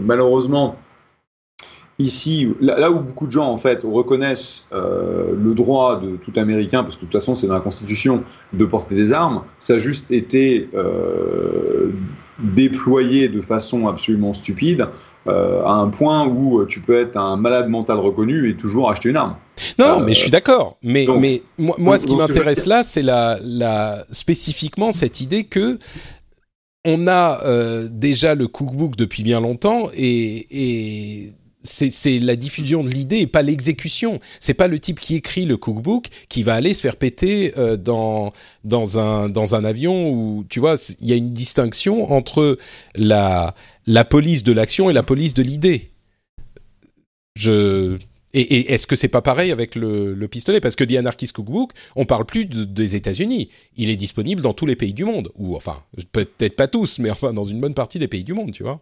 [0.00, 0.78] malheureusement,
[2.02, 6.82] ici, là, où beaucoup de gens en fait reconnaissent euh, le droit de tout Américain,
[6.82, 9.78] parce que de toute façon c'est dans la Constitution, de porter des armes, ça a
[9.78, 11.92] juste été euh,
[12.38, 14.88] déployé de façon absolument stupide,
[15.28, 19.10] euh, à un point où tu peux être un malade mental reconnu et toujours acheter
[19.10, 19.36] une arme.
[19.78, 20.78] Non, mais je suis d'accord.
[20.82, 25.78] Mais, mais moi, ce qui m'intéresse là, c'est la, la, spécifiquement cette idée que
[26.84, 27.40] on a
[27.90, 33.42] déjà le cookbook depuis bien longtemps et, et c'est la diffusion de l'idée et pas
[33.42, 34.20] l'exécution.
[34.40, 37.76] C'est pas le type qui écrit le cookbook qui va aller se faire péter euh,
[37.76, 38.32] dans
[38.64, 42.58] dans un dans un avion où tu vois il y a une distinction entre
[42.94, 43.54] la
[43.86, 45.90] la police de l'action et la police de l'idée.
[48.34, 50.60] Et, est-ce que c'est pas pareil avec le, le, pistolet?
[50.60, 53.50] Parce que The Anarchist Cookbook, on parle plus des États-Unis.
[53.76, 57.10] Il est disponible dans tous les pays du monde, ou enfin peut-être pas tous, mais
[57.10, 58.80] enfin dans une bonne partie des pays du monde, tu vois.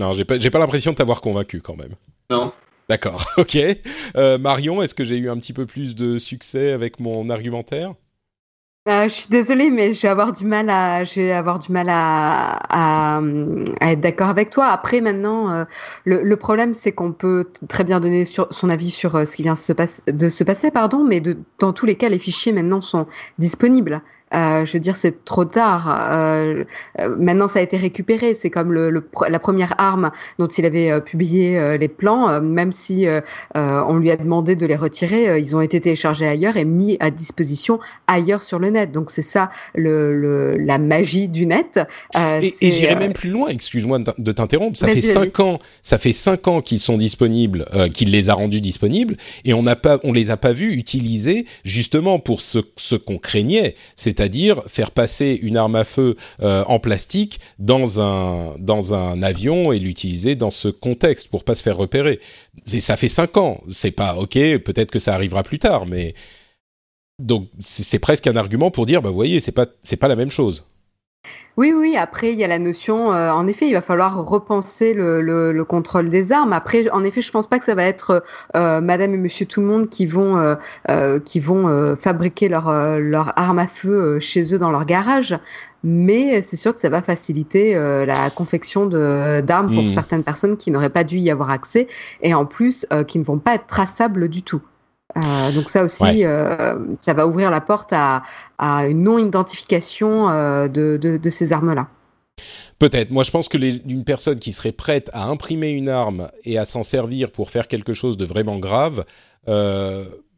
[0.00, 1.94] Non, j'ai pas, pas l'impression de t'avoir convaincu quand même.
[2.30, 2.52] Non.
[2.88, 3.56] D'accord, ok.
[4.16, 7.94] Euh, Marion, est-ce que j'ai eu un petit peu plus de succès avec mon argumentaire?
[8.88, 11.70] Euh, je suis désolée, mais je vais avoir du mal à, je vais avoir du
[11.70, 13.20] mal à, à,
[13.82, 14.68] être d'accord avec toi.
[14.68, 15.64] Après, maintenant, euh,
[16.04, 19.42] le, le, problème, c'est qu'on peut très bien donner sur, son avis sur ce qui
[19.42, 19.72] vient de se,
[20.10, 23.06] de se passer, pardon, mais de, dans tous les cas, les fichiers maintenant sont
[23.38, 24.02] disponibles.
[24.32, 25.88] Euh, je veux dire, c'est trop tard.
[26.12, 26.64] Euh,
[27.00, 28.34] euh, maintenant, ça a été récupéré.
[28.34, 32.40] C'est comme le, le, la première arme dont il avait euh, publié les plans.
[32.40, 33.06] même si
[33.54, 37.10] on lui a demandé de les retirer, ils ont été téléchargés ailleurs et mis à
[37.10, 38.92] disposition ailleurs sur le net.
[38.92, 41.80] Donc c'est ça le, la magie du net.
[42.14, 43.48] et, et j'irai même plus loin.
[43.48, 44.76] Excuse-moi de t'interrompre.
[44.76, 45.58] Ça fait cinq ans.
[45.82, 47.64] Ça fait cinq ans qu'ils sont disponibles,
[47.94, 51.46] qu'il les a rendus disponibles, et on n'a pas, on les a pas vus utiliser
[51.64, 53.74] justement pour ce, ce qu'on craignait.
[53.96, 59.22] C'est c'est-à-dire faire passer une arme à feu euh, en plastique dans un dans un
[59.22, 62.20] avion et l'utiliser dans ce contexte pour pas se faire repérer.
[62.66, 64.34] ça fait cinq ans, c'est pas ok.
[64.58, 66.12] Peut-être que ça arrivera plus tard, mais
[67.18, 70.16] donc c'est presque un argument pour dire bah vous voyez c'est pas c'est pas la
[70.16, 70.70] même chose.
[71.60, 74.94] Oui, oui, après, il y a la notion, euh, en effet, il va falloir repenser
[74.94, 76.54] le, le, contrôle des armes.
[76.54, 78.24] Après, en effet, je pense pas que ça va être
[78.56, 80.38] euh, madame et monsieur tout le monde qui vont,
[80.88, 85.38] euh, qui vont fabriquer leur, leur arme à feu chez eux dans leur garage.
[85.84, 89.88] Mais c'est sûr que ça va faciliter la confection d'armes pour mmh.
[89.90, 91.88] certaines personnes qui n'auraient pas dû y avoir accès
[92.22, 94.62] et en plus qui ne vont pas être traçables du tout.
[95.16, 98.22] Euh, donc ça aussi, euh, ça va ouvrir la porte à,
[98.58, 101.88] une non-identification euh, de, ces armes-là.
[102.78, 103.10] Peut-être.
[103.10, 106.64] Moi, je pense que une personne qui serait prête à imprimer une arme et à
[106.64, 109.04] s'en servir pour faire quelque chose de vraiment grave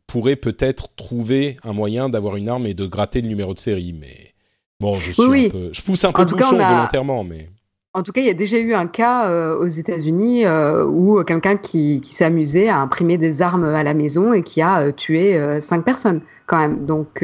[0.07, 3.95] pourrait peut-être trouver un moyen d'avoir une arme et de gratter le numéro de série.
[3.99, 4.35] Mais
[4.81, 7.49] bon, je suis un peu, je pousse un peu le bouchon volontairement, mais.
[7.95, 11.23] En tout cas, il y a déjà eu un cas euh, aux États-Unis euh, où
[11.25, 14.81] quelqu'un qui, qui s'est amusé à imprimer des armes à la maison et qui a
[14.81, 16.87] euh, tué cinq personnes quand même.
[16.87, 17.23] Donc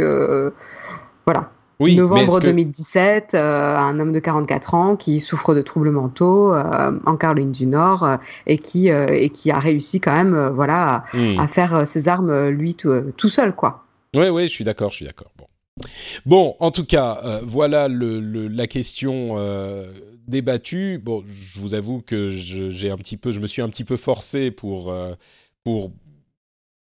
[1.24, 1.50] voilà.
[1.80, 7.52] Oui, Novembre 2017, un homme de 44 ans qui souffre de troubles mentaux en Caroline
[7.52, 11.48] du Nord et qui et qui a réussi quand même voilà à, hmm.
[11.48, 13.84] faire ses armes lui tout, seul quoi.
[14.16, 15.30] Oui, oui, je suis d'accord, je suis d'accord.
[15.38, 15.46] Bon.
[16.26, 19.36] Bon, en tout cas, voilà le, la question
[20.28, 21.00] débattu.
[21.02, 23.96] Bon, je vous avoue que j'ai un petit peu, je me suis un petit peu
[23.96, 25.14] forcé pour euh,
[25.64, 25.92] pour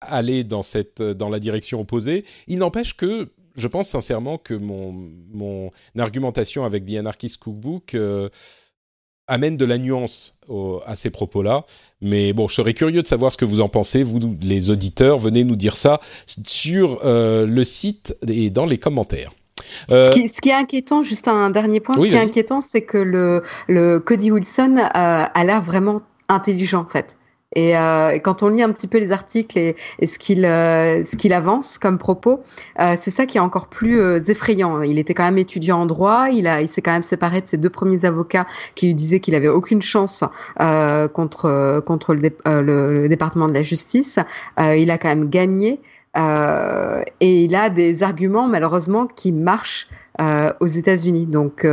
[0.01, 2.25] aller dans cette dans la direction opposée.
[2.47, 4.93] Il n'empêche que je pense sincèrement que mon
[5.33, 8.29] mon argumentation avec The Anarchist Cookbook euh,
[9.29, 10.35] amène de la nuance
[10.85, 11.65] à ces propos-là.
[12.01, 15.19] Mais bon, je serais curieux de savoir ce que vous en pensez, vous les auditeurs.
[15.19, 19.33] Venez nous dire ça sur euh, le site et dans les commentaires.
[19.91, 22.99] Euh, ce, qui, est inquiétant, juste un dernier point, ce qui est inquiétant, c'est que
[22.99, 27.19] le, le Cody Wilson euh, a l'air vraiment intelligent en fait.
[27.55, 31.17] Et euh, quand on lit un petit peu les articles et, ce qu'il euh, ce
[31.17, 32.43] qu'il avance comme propos,
[32.81, 34.83] euh, c'est ça qui est encore plus effrayant.
[34.83, 37.49] Il était quand même étudiant en droit, il a il s'est quand même séparé de
[37.49, 40.25] ses deux premiers avocats qui lui disaient qu'il avait aucune chance
[40.59, 44.19] contre contre le, le, département de la justice.
[44.59, 45.81] il a quand même gagné.
[46.15, 49.89] Et il a des arguments malheureusement qui marchent
[50.21, 51.27] aux États-Unis.
[51.27, 51.65] Donc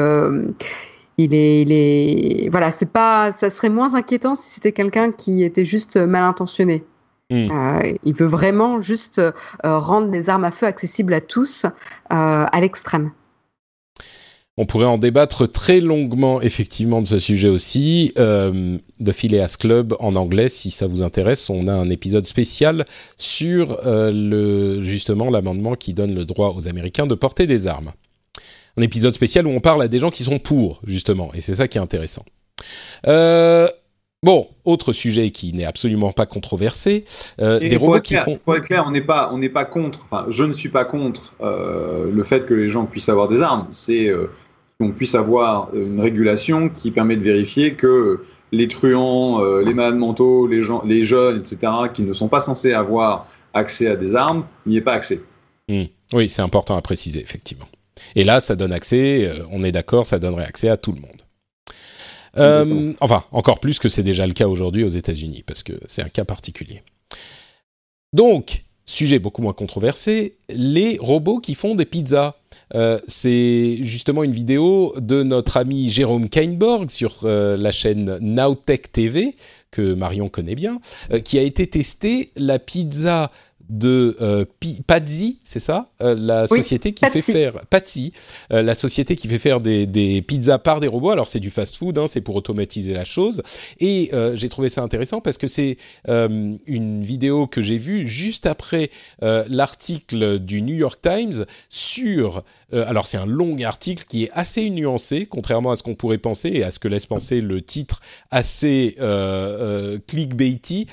[1.19, 5.43] il est, il est, voilà, c'est pas, ça serait moins inquiétant si c'était quelqu'un qui
[5.43, 6.85] était juste mal intentionné.
[7.29, 7.51] Hmm.
[7.51, 9.31] Euh, il veut vraiment juste euh,
[9.63, 11.69] rendre les armes à feu accessibles à tous euh,
[12.09, 13.11] à l'extrême.
[14.61, 18.11] On pourrait en débattre très longuement, effectivement, de ce sujet aussi.
[18.15, 23.79] The Phileas Club en anglais, si ça vous intéresse, on a un épisode spécial sur
[23.85, 27.93] le, justement l'amendement qui donne le droit aux Américains de porter des armes.
[28.75, 31.55] Un épisode spécial où on parle à des gens qui sont pour, justement, et c'est
[31.55, 32.25] ça qui est intéressant.
[33.07, 33.69] Euh,
[34.21, 37.05] Bon, autre sujet qui n'est absolument pas controversé,
[37.39, 38.37] euh, des robots qui font.
[38.43, 40.03] Pour être clair, on n'est pas, on n'est pas contre.
[40.03, 43.41] Enfin, je ne suis pas contre euh, le fait que les gens puissent avoir des
[43.41, 43.67] armes.
[43.71, 44.29] C'est euh,
[44.79, 50.47] qu'on puisse avoir une régulation qui permet de vérifier que les truands, les malades mentaux,
[50.47, 54.45] les gens, les jeunes, etc., qui ne sont pas censés avoir accès à des armes,
[54.65, 55.21] n'y ait pas accès.
[55.67, 55.83] Hmm.
[56.13, 57.67] Oui, c'est important à préciser, effectivement.
[58.15, 59.31] Et là, ça donne accès.
[59.51, 61.21] on est d'accord, ça donnerait accès à tout le monde.
[62.37, 66.01] Euh, enfin, encore plus que c'est déjà le cas aujourd'hui aux États-Unis, parce que c'est
[66.01, 66.83] un cas particulier.
[68.13, 72.35] Donc, sujet beaucoup moins controversé, les robots qui font des pizzas.
[72.75, 78.91] Euh, c'est justement une vidéo de notre ami Jérôme Kainborg sur euh, la chaîne Nowtech
[78.91, 79.35] TV,
[79.71, 80.79] que Marion connaît bien,
[81.23, 83.31] qui a été testé la pizza
[83.69, 84.45] de euh,
[84.87, 88.13] Pazzi, c'est ça euh, La société qui fait faire Pazzi,
[88.51, 91.11] euh, la société qui fait faire des, des, pizzas par des robots.
[91.11, 93.43] Alors c'est du fast-food, hein, c'est pour automatiser la chose.
[93.79, 95.77] Et euh, j'ai trouvé ça intéressant parce que c'est
[96.07, 98.89] une vidéo que j'ai vue juste après
[99.21, 102.43] l'article du New York Times sur.
[102.71, 106.49] alors c'est un long article qui est assez nuancé, contrairement à ce qu'on pourrait penser
[106.49, 108.01] et à ce que laisse penser le titre
[108.31, 108.95] assez
[110.07, 110.87] clickbaity,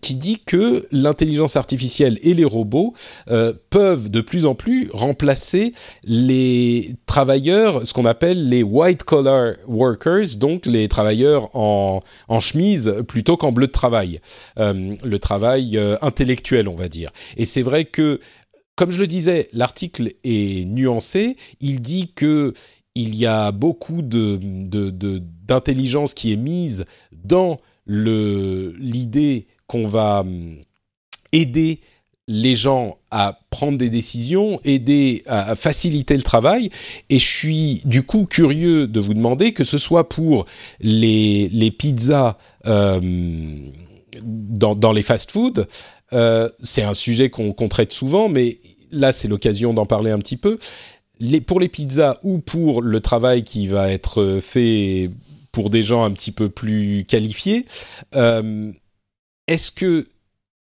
[0.00, 2.94] qui dit que l'intelligence artificielle et les robots
[3.30, 5.72] euh, peuvent de plus en plus remplacer
[6.04, 12.00] les travailleurs, ce qu'on appelle les white collar workers, donc les travailleurs en,
[12.40, 14.20] chemise plutôt qu'en bleu de travail,
[14.58, 17.10] euh, le travail euh, intellectuel, on va dire.
[17.36, 18.20] Et c'est vrai que
[18.76, 21.36] comme je le disais, l'article est nuancé.
[21.60, 22.54] Il dit que
[22.94, 24.38] il y a beaucoup de,
[25.46, 30.56] d'intelligence qui est mise dans l'idée qu'on va hum,
[31.32, 31.80] aider
[32.28, 36.70] les gens à prendre des décisions, aider à faciliter le travail.
[37.08, 40.46] Et je suis du coup curieux de vous demander que ce soit pour
[40.78, 43.00] les, les pizzas euh,
[44.22, 45.66] dans, les fast-foods,
[46.12, 48.58] euh, c'est un sujet qu'on traite souvent, mais
[48.90, 50.58] là c'est l'occasion d'en parler un petit peu.
[51.46, 55.10] Pour les pizzas ou pour le travail qui va être fait
[55.52, 57.66] pour des gens un petit peu plus qualifiés,
[58.14, 58.72] euh,
[59.46, 60.06] est-ce que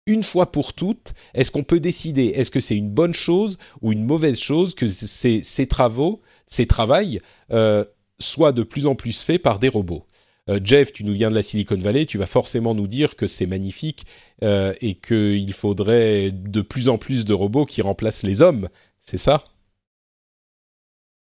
[0.09, 3.93] une fois pour toutes, est-ce qu'on peut décider, est-ce que c'est une bonne chose ou
[3.93, 7.21] une mauvaise chose que ces, travaux, ces travails
[7.53, 7.85] euh,
[8.19, 10.07] soient de plus en plus faits par des robots?
[10.49, 13.27] Euh, Jeff, tu nous viens de la Silicon Valley, tu vas forcément nous dire que
[13.27, 14.07] c'est magnifique
[14.43, 18.69] euh, et qu'il faudrait de plus en plus de robots qui remplacent les hommes,
[18.99, 19.45] c'est ça?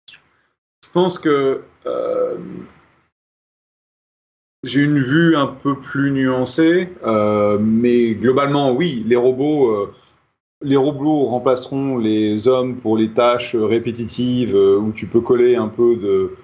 [0.09, 1.63] Je pense que
[4.63, 9.93] j'ai une vue un peu plus nuancée, euh, mais globalement, oui, les robots, euh,
[10.61, 15.67] les robots remplaceront les hommes pour les tâches répétitives euh, où tu peux coller un
[15.67, 16.35] peu de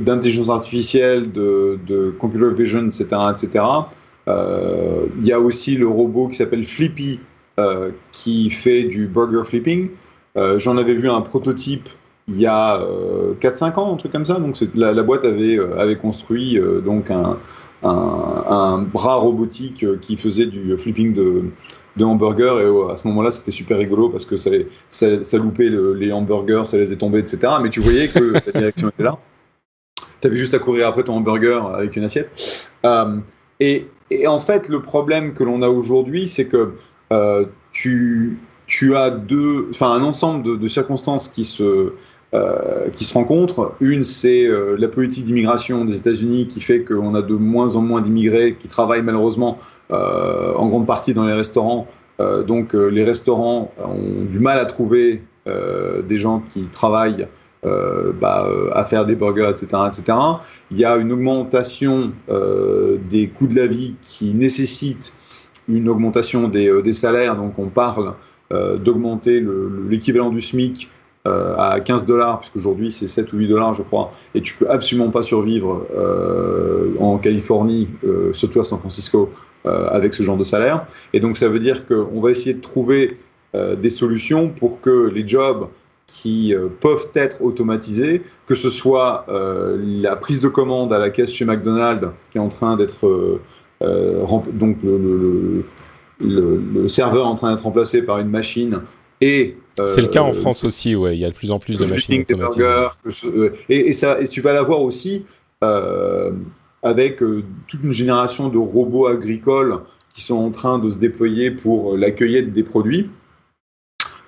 [0.00, 3.64] d'intelligence artificielle, de, de, computer vision, etc., etc.
[4.26, 7.18] Il y a aussi le robot qui s'appelle Flippy,
[8.12, 9.88] qui fait du burger flipping.
[10.56, 11.88] J'en avais vu un prototype
[12.28, 12.78] il y a
[13.40, 14.38] 4-5 euh, ans, un truc comme ça.
[14.38, 17.38] Donc la, la, boîte avait, euh, avait construit euh, donc un,
[17.82, 21.44] un, bras robotique qui faisait du flipping de,
[21.96, 22.56] de hamburgers.
[22.60, 24.50] Et à ce moment-là, c'était super rigolo parce que ça,
[24.90, 27.54] ça, ça loupait les hamburgers, ça les faisait tomber, etc.
[27.62, 29.18] Mais tu voyais que la direction était là.
[30.20, 32.70] Tu avais juste à courir après ton hamburger avec une assiette.
[33.60, 36.74] et, et, en fait, le problème que l'on a aujourd'hui, c'est que
[37.72, 41.92] tu, tu as deux, enfin un ensemble de, de circonstances qui se,
[42.34, 43.74] euh, qui se rencontrent.
[43.80, 47.80] Une, c'est euh, la politique d'immigration des États-Unis qui fait qu'on a de moins en
[47.80, 49.56] moins d'immigrés qui travaillent malheureusement
[49.92, 51.86] euh, en grande partie dans les restaurants.
[52.46, 57.28] donc les restaurants ont du mal à trouver des gens qui travaillent
[57.62, 60.18] bah, à faire des burgers, etc., etc.
[60.70, 65.14] Il y a une augmentation des coûts de la vie qui nécessite
[65.68, 67.36] une augmentation des, des salaires.
[67.36, 68.14] Donc on parle
[68.50, 69.42] d'augmenter
[69.88, 70.88] l'équivalent du SMIC
[71.26, 74.70] euh, à 15 dollars, puisqu'aujourd'hui c'est 7 ou 8 dollars, je crois, et tu peux
[74.70, 79.30] absolument pas survivre euh, en Californie, euh, surtout à San Francisco,
[79.64, 80.86] avec ce genre de salaire.
[81.12, 83.18] Et donc ça veut dire qu'on va essayer de trouver
[83.52, 85.68] des solutions pour que les jobs
[86.06, 91.44] qui peuvent être automatisés, que ce soit la prise de commande à la caisse chez
[91.44, 93.40] McDonald's, qui est en train d'être
[93.82, 98.80] donc le, serveur en train d'être remplacé par une machine
[99.20, 101.16] et c'est le cas en euh, France aussi, ouais.
[101.16, 102.64] Il y a de plus en plus de machines automatisées.
[103.24, 105.24] Euh, et, ça, et tu vas l'avoir aussi
[105.64, 106.32] euh,
[106.82, 111.96] avec toute une génération de robots agricoles qui sont en train de se déployer pour
[111.96, 113.10] l'accueillir des produits.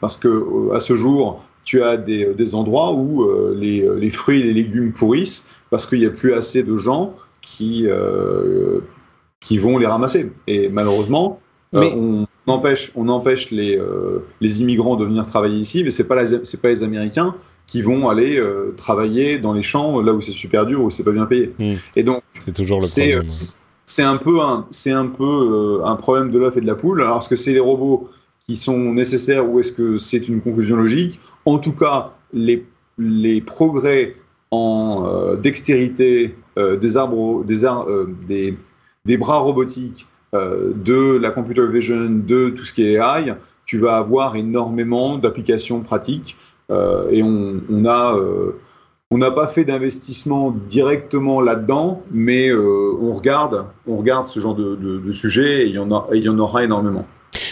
[0.01, 4.45] Parce que à ce jour, tu as des, des endroits où les, les, fruits et
[4.45, 7.87] les légumes pourrissent parce qu'il n'y a plus assez de gens qui,
[9.41, 10.33] qui vont les ramasser.
[10.47, 11.41] Et malheureusement,
[11.73, 16.27] on, on empêche, on empêche les, euh, les immigrants de venir travailler ici, mais pas
[16.27, 17.35] c'est pas les Américains
[17.67, 21.05] qui vont aller euh, travailler dans les champs là où c'est super dur où c'est
[21.05, 21.53] pas bien payé.
[21.59, 21.75] Hmm.
[21.97, 23.27] Et donc c'est toujours le problème.
[23.85, 26.75] C'est un peu un c'est un peu euh, un problème de l'œuf et de la
[26.75, 27.03] poule.
[27.03, 28.09] Alors est-ce que c'est les robots
[28.47, 31.21] qui sont nécessaires ou est-ce que c'est une conclusion logique?
[31.45, 32.67] En tout cas, les
[32.99, 34.15] les progrès
[34.51, 37.63] en dextérité des arbres des,
[38.27, 38.57] des
[39.05, 43.35] des bras robotiques euh, de la computer vision, de tout ce qui est AI,
[43.67, 46.37] tu vas avoir énormément d'applications pratiques
[46.71, 48.53] euh, et euh,
[49.11, 55.13] on n'a pas fait d'investissement directement là-dedans, mais on regarde, on regarde ce genre de,
[55.13, 55.75] sujet et il
[56.23, 57.07] y en aura énormément.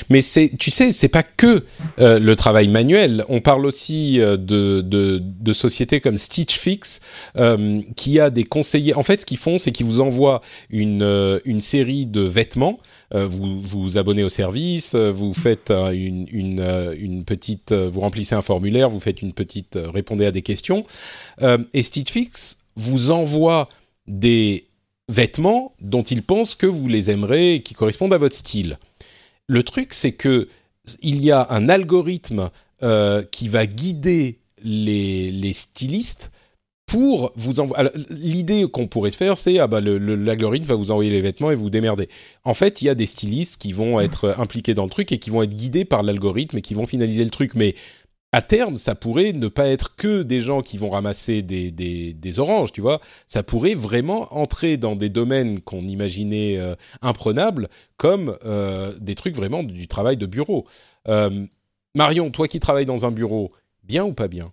[0.08, 1.64] Mais c'est, tu sais, c'est pas que
[1.98, 3.24] euh, le travail manuel.
[3.28, 7.00] On parle aussi euh, de, de, sociétés comme Stitch Fix
[7.36, 8.94] euh, qui a des conseillers.
[8.94, 12.76] En fait, ce qu'ils font, c'est qu'ils vous envoient une, une série de vêtements.
[13.12, 19.00] vous vous abonnez au service, vous faites une, une, petite, vous remplissez un formulaire, vous
[19.00, 20.82] faites une petite, répondez à des questions.
[21.40, 23.68] et Stitch Fix vous envoie
[24.06, 24.66] des
[25.08, 28.78] vêtements dont ils pensent que vous les aimerez et qui correspondent à votre style
[29.48, 30.48] le truc, c'est que
[31.02, 32.50] il y a un algorithme
[32.82, 36.30] euh, qui va guider les, stylistes
[36.86, 37.90] pour vous envoyer.
[38.10, 41.54] L'idée qu'on pourrait se faire, c'est ah bah l'algorithme va vous envoyer les vêtements et
[41.54, 42.08] vous démerder.
[42.44, 45.18] En fait, il y a des stylistes qui vont être impliqués dans le truc et
[45.18, 47.54] qui vont être guidés par l'algorithme et qui vont finaliser le truc.
[47.54, 47.74] Mais
[48.32, 52.72] à terme, ça pourrait ne pas être que des gens qui vont ramasser des, oranges,
[52.72, 53.00] tu vois.
[53.26, 59.34] Ça pourrait vraiment entrer dans des domaines qu'on imaginait euh, imprenables, comme euh, des trucs
[59.34, 60.66] vraiment du travail de bureau.
[61.08, 61.46] Euh,
[61.94, 63.52] Marion, toi qui travailles dans un bureau,
[63.82, 64.52] bien ou pas bien?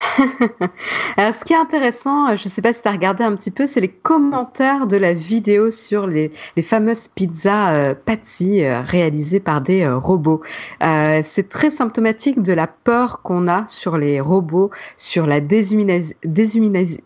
[1.16, 3.50] Alors, ce qui est intéressant, je ne sais pas si tu as regardé un petit
[3.50, 8.80] peu, c'est les commentaires de la vidéo sur les, les fameuses pizzas euh, Patsy euh,
[8.80, 10.42] réalisées par des euh, robots.
[10.82, 16.14] Euh, c'est très symptomatique de la peur qu'on a sur les robots, sur la déshumanis
[16.24, 17.02] déshumanisation.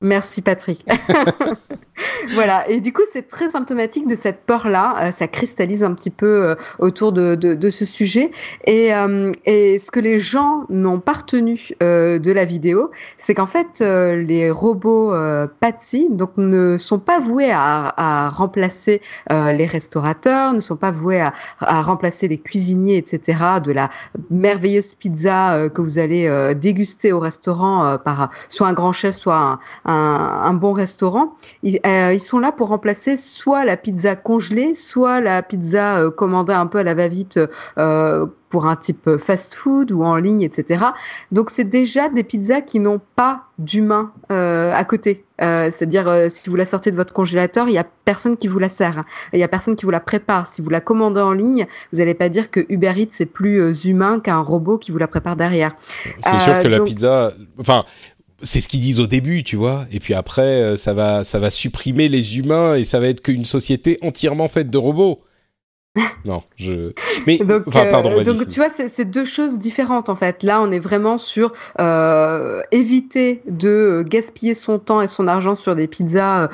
[0.00, 0.84] Merci Patrick.
[2.32, 4.96] voilà, et du coup, c'est très symptomatique de cette peur-là.
[5.00, 8.30] Euh, ça cristallise un petit peu euh, autour de, de, de, ce sujet.
[8.66, 13.46] Et, euh, et, ce que les gens n'ont pas retenu de la vidéo, c'est qu'en
[13.46, 15.14] fait, les robots
[15.60, 19.00] Patsy donc, ne sont pas voués à, à remplacer
[19.30, 23.90] les restaurateurs, ne sont pas voués à, à, remplacer les cuisiniers, etc., de la
[24.30, 29.58] merveilleuse pizza que vous allez déguster au restaurant par soit un grand chef, soit un,
[29.84, 31.34] un, bon restaurant.
[31.64, 36.52] Euh, ils sont là pour remplacer soit la pizza congelée, soit la pizza euh, commandée
[36.52, 37.40] un peu à la va-vite
[37.78, 40.84] euh, pour un type fast-food ou en ligne, etc.
[41.32, 45.24] Donc c'est déjà des pizzas qui n'ont pas d'humain à côté.
[45.40, 48.68] C'est-à-dire si vous la sortez de votre congélateur, il y a personne qui vous la
[48.68, 49.02] sert,
[49.32, 50.46] il y a personne qui vous la prépare.
[50.46, 53.84] Si vous la commandez en ligne, vous n'allez pas dire que Uber Eats c'est plus
[53.84, 55.74] humain qu'un robot qui vous la prépare derrière.
[56.22, 57.84] C'est sûr que la pizza, enfin
[58.44, 59.86] c'est ce qu'ils disent au début, tu vois.
[59.90, 63.22] Et puis après, euh, ça va, ça va supprimer les humains et ça va être
[63.22, 65.22] qu'une société entièrement faite de robots.
[66.24, 66.92] non, je.
[67.24, 70.42] Mais donc, pardon, euh, donc tu vois, c'est deux choses différentes en fait.
[70.42, 75.76] Là, on est vraiment sur euh, éviter de gaspiller son temps et son argent sur
[75.76, 76.48] des pizzas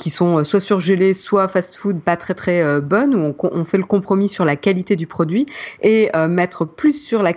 [0.00, 3.84] qui sont soit surgelées, soit fast-food pas très très bonnes, où on, on, fait le
[3.84, 5.46] compromis sur la qualité du produit
[5.80, 7.34] et mettre plus sur la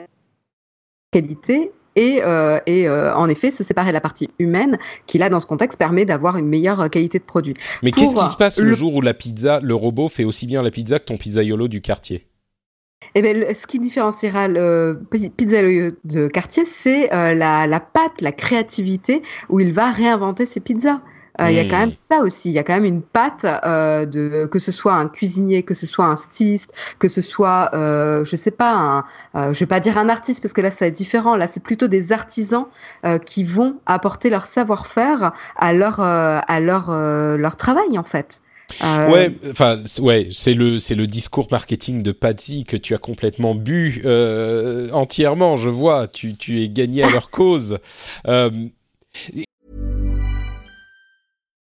[1.12, 4.78] qualité et, euh, et euh, en effet se séparer de la partie humaine
[5.08, 7.56] qui là dans ce contexte permet d'avoir une meilleure qualité de produit.
[7.84, 8.72] Mais qu'est-ce qui se passe le...
[8.72, 11.82] jour où la pizza, le robot fait aussi bien la pizza que ton pizzaiolo du
[11.82, 12.28] quartier?
[13.16, 15.02] Eh bien, ce qui différenciera le
[15.38, 20.60] pizzaiolo de quartier, c'est euh, la, la pâte, la créativité, où il va réinventer ses
[20.60, 21.02] pizzas.
[21.40, 22.50] Il y a quand même ça aussi.
[22.50, 25.86] Il y a quand même une patte de que ce soit un cuisinier, que ce
[25.86, 30.10] soit un styliste, que ce soit, je sais pas, un, je vais pas dire un
[30.10, 31.36] artiste parce que là ça est différent.
[31.36, 32.66] Là c'est plutôt des artisans
[33.26, 38.42] qui vont apporter leur savoir-faire à leur à leur leur travail en fait.
[38.84, 39.10] Euh...
[39.10, 43.56] Ouais, enfin ouais, c'est le c'est le discours marketing de Patsy que tu as complètement
[43.56, 45.56] bu euh, entièrement.
[45.56, 47.80] Je vois, tu tu es gagné à leur cause.
[48.28, 48.50] Euh...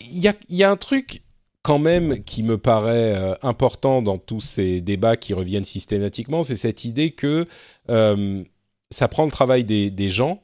[0.00, 1.22] Il y a, un truc
[1.62, 6.56] quand même qui me paraît euh, important dans tous ces débats qui reviennent systématiquement, c'est
[6.56, 7.46] cette idée que
[7.88, 8.42] euh,
[8.90, 10.42] ça prend le travail des, gens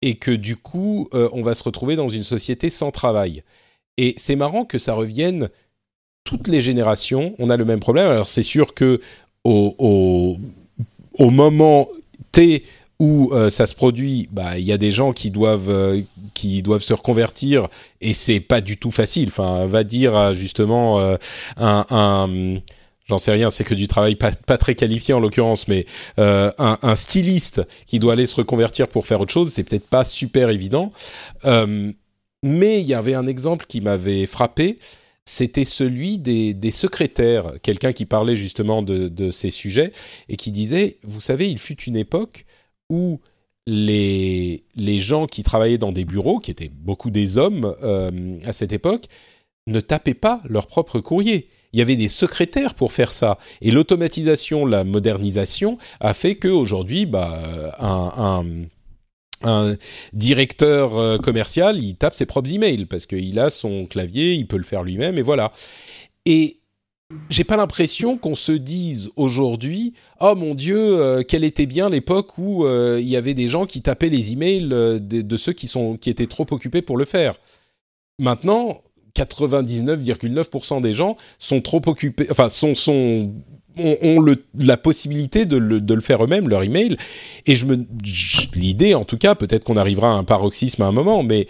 [0.00, 3.42] et que du coup, euh, on va se retrouver dans une société sans travail.
[3.98, 5.50] Et c'est marrant que ça revienne
[6.24, 7.34] toutes les générations.
[7.38, 8.06] On a le même problème.
[8.06, 9.00] Alors c'est sûr que
[9.44, 10.38] au, au,
[11.18, 11.88] au moment
[12.32, 12.64] T
[13.00, 16.00] où euh, ça se produit, bah il y a des gens qui doivent euh,
[16.34, 17.68] qui doivent se reconvertir
[18.00, 19.28] et c'est pas du tout facile.
[19.28, 21.16] Enfin, va dire justement euh,
[21.56, 22.58] un,
[23.06, 25.86] j'en sais rien, c'est que du travail pas, très qualifié en l'occurrence, mais
[26.16, 30.50] un, styliste qui doit aller se reconvertir pour faire autre chose, c'est peut-être pas super
[30.50, 30.92] évident.
[32.42, 34.78] mais il y avait un exemple qui m'avait frappé,
[35.24, 39.92] c'était celui des, des secrétaires, quelqu'un qui parlait justement de, ces sujets
[40.28, 42.46] et qui disait, vous savez, il fut une époque
[42.90, 43.20] où
[43.66, 48.52] les, les gens qui travaillaient dans des bureaux, qui étaient beaucoup des hommes euh, à
[48.52, 49.04] cette époque,
[49.66, 51.48] ne tapaient pas leur propre courrier.
[51.74, 53.36] Il y avait des secrétaires pour faire ça.
[53.60, 57.42] Et l'automatisation, la modernisation a fait qu'aujourd'hui, bah,
[57.78, 58.46] un, un,
[59.42, 59.76] un,
[60.14, 64.56] directeur euh, commercial, il tape ses propres emails parce qu'il a son clavier, il peut
[64.56, 65.52] le faire lui-même et voilà.
[66.24, 66.57] Et
[67.30, 72.36] j'ai pas l'impression qu'on se dise aujourd'hui oh mon dieu euh, quelle était bien l'époque
[72.36, 75.54] où euh, il y avait des gens qui tapaient les emails euh, de, de, ceux
[75.54, 77.36] qui sont qui étaient trop occupés pour le faire.
[78.18, 78.82] Maintenant,
[79.16, 82.48] 99,9% des gens sont trop occupés, enfin
[82.88, 86.96] ont, la possibilité de le, de le faire eux-mêmes leur email.
[87.46, 87.86] Et je me
[88.54, 91.46] l'idée en tout cas peut-être qu'on arrivera à un paroxysme à un moment, mais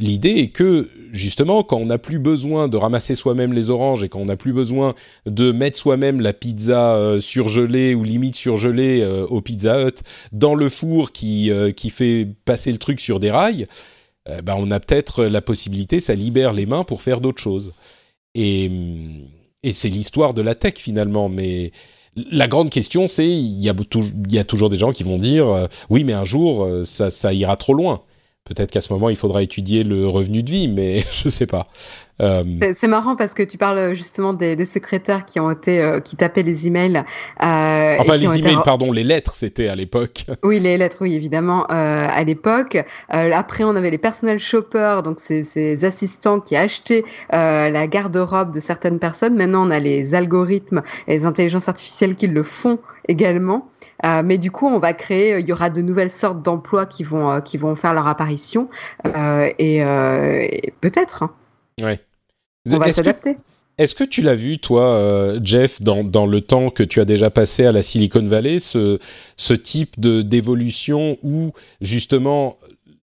[0.00, 4.08] l'idée est que justement, quand on n'a plus besoin de ramasser soi-même les oranges et
[4.08, 4.94] quand on n'a plus besoin
[5.26, 10.54] de mettre soi-même la pizza euh, surgelée ou limite surgelée euh, au Pizza Hut dans
[10.54, 13.66] le four qui, euh, qui fait passer le truc sur des rails,
[14.44, 17.72] ben on a peut-être la possibilité, ça libère les mains pour faire d'autres choses.
[18.36, 18.70] Et,
[19.64, 21.72] et c'est l'histoire de la tech finalement, mais
[22.14, 26.12] la grande question, c'est il y, a toujours des gens qui vont dire oui, mais
[26.12, 28.02] un jour ça ira trop loin.
[28.44, 31.46] Peut-être qu'à ce moment, il faudra étudier le revenu de vie, mais je ne sais
[31.46, 31.66] pas.
[32.20, 32.42] Euh...
[32.74, 36.16] C'est marrant parce que tu parles justement des, des secrétaires qui ont été euh, qui
[36.16, 36.98] tapaient les emails.
[36.98, 38.62] Euh, enfin, les emails, été...
[38.62, 40.24] pardon, les lettres, c'était à l'époque.
[40.42, 42.78] Oui, les lettres, oui, évidemment, à l'époque.
[43.08, 48.60] Après, on avait les personnel shoppers, donc ces, ces assistants qui achetaient la garde-robe de
[48.60, 49.36] certaines personnes.
[49.36, 53.69] Maintenant, on a les algorithmes et les intelligences artificielles qui le font également.
[54.04, 57.02] Euh, mais du coup, on va créer, il y aura de nouvelles sortes d'emplois qui
[57.02, 58.68] vont euh, qui vont faire leur apparition
[59.06, 61.22] euh, et, et peut-être.
[61.22, 61.32] Hein.
[61.82, 62.00] Ouais.
[62.70, 63.36] On va s'adapter.
[63.78, 67.30] Est-ce que tu l'as vu, toi, Jeff, dans, dans le temps que tu as déjà
[67.30, 68.98] passé à la Silicon Valley, ce,
[69.38, 72.58] ce type de d'évolution où justement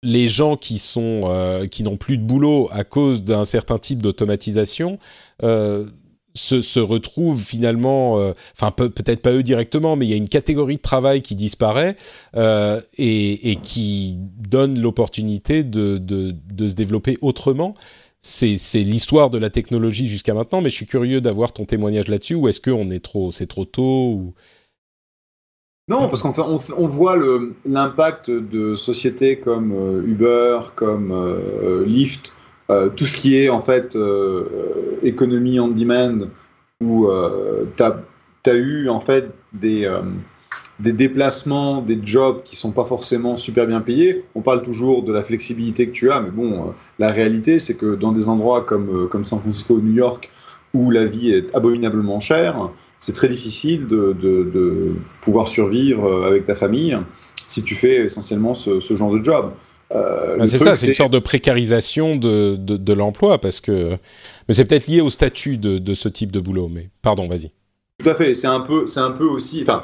[0.04, 4.02] les gens qui sont euh, qui n'ont plus de boulot à cause d'un certain type
[4.02, 4.98] d'automatisation
[5.44, 5.86] euh,
[6.34, 10.30] se, retrouvent finalement, euh, enfin peut, peut-être pas eux directement, mais il y a une
[10.30, 11.96] catégorie de travail qui disparaît
[12.36, 16.02] euh, et, qui donne l'opportunité de,
[16.60, 17.74] se développer autrement.
[18.20, 22.36] C'est, l'histoire de la technologie jusqu'à maintenant, mais je suis curieux d'avoir ton témoignage là-dessus.
[22.36, 24.34] Ou est-ce qu'on est trop, c'est trop tôt.
[25.88, 27.18] Non, parce qu'on on, on voit
[27.66, 32.36] l'impact de sociétés comme euh, Uber, comme Lyft,
[32.96, 33.98] tout ce qui est en fait
[35.04, 36.28] économie on demand,
[36.82, 37.10] où
[37.76, 39.92] tu as, eu en fait des,
[40.80, 44.26] des déplacements, des jobs qui sont pas forcément super bien payés.
[44.36, 47.96] On parle toujours de la flexibilité que tu as, mais bon, la réalité c'est que
[47.96, 50.30] dans des endroits comme, comme San Francisco ou New York,
[50.74, 52.70] où la vie est abominablement chère,
[53.00, 56.98] c'est très difficile de, de, pouvoir survivre euh, avec ta famille
[57.48, 59.52] si tu fais essentiellement ce genre de job.
[59.96, 63.98] Euh, bah, c'est ça, c'est une sorte de précarisation de, de l'emploi, parce que.
[64.48, 66.70] Mais c'est peut-être lié au statut de, ce type de boulot.
[66.70, 67.52] Mais pardon, vas-y.
[68.00, 68.34] Tout à fait.
[68.34, 69.62] C'est un peu, un peu aussi.
[69.64, 69.82] Enfin,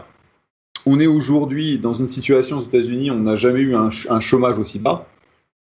[0.85, 4.57] on est aujourd'hui dans une situation aux États-Unis, on n'a jamais eu un, un, chômage
[4.57, 5.07] aussi bas.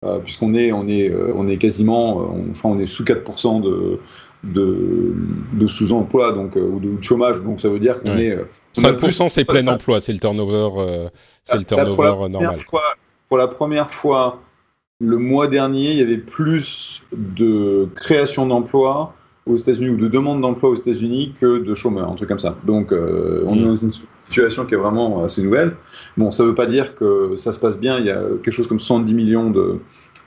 [0.03, 3.99] Euh, puisqu'on est, on est, euh, on est quasiment, on, on est sous 4% de,
[4.43, 5.13] de,
[5.53, 8.35] de sous-emploi donc ou de, chômage, donc ça veut dire qu'on est.
[8.75, 11.09] 5% c'est plein emploi, c'est le turnover,
[11.43, 12.57] c'est le turnover normal.
[12.61, 12.81] Fois,
[13.31, 14.41] pour la première fois,
[14.99, 19.13] le mois dernier, il y avait plus de création d'emplois
[19.45, 22.57] aux États-Unis ou de demandes d'emploi aux États-Unis que de chômeurs, un truc comme ça.
[22.65, 23.67] Donc, on est mm.
[23.67, 23.89] dans une
[24.27, 25.77] situation qui est vraiment assez nouvelle.
[26.17, 27.99] Bon, ça ne veut pas dire que ça se passe bien.
[27.99, 29.79] Il y a quelque chose comme 70 millions de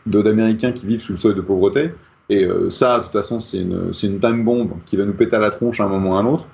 [0.07, 1.91] d'Américains qui vivent sous le seuil de pauvreté.
[2.31, 5.37] Et euh, ça, de toute façon, c'est une, une, time bomb qui va nous péter
[5.37, 6.47] à la tronche à un moment ou à un autre.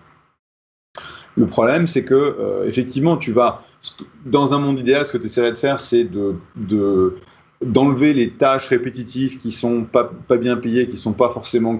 [1.36, 3.62] Le problème, c'est que, euh, effectivement, tu vas,
[4.26, 7.16] dans un monde idéal, ce que tu essaierais de faire, c'est de, de,
[7.64, 11.78] d'enlever les tâches répétitives qui sont pas, pas bien payées, qui sont pas forcément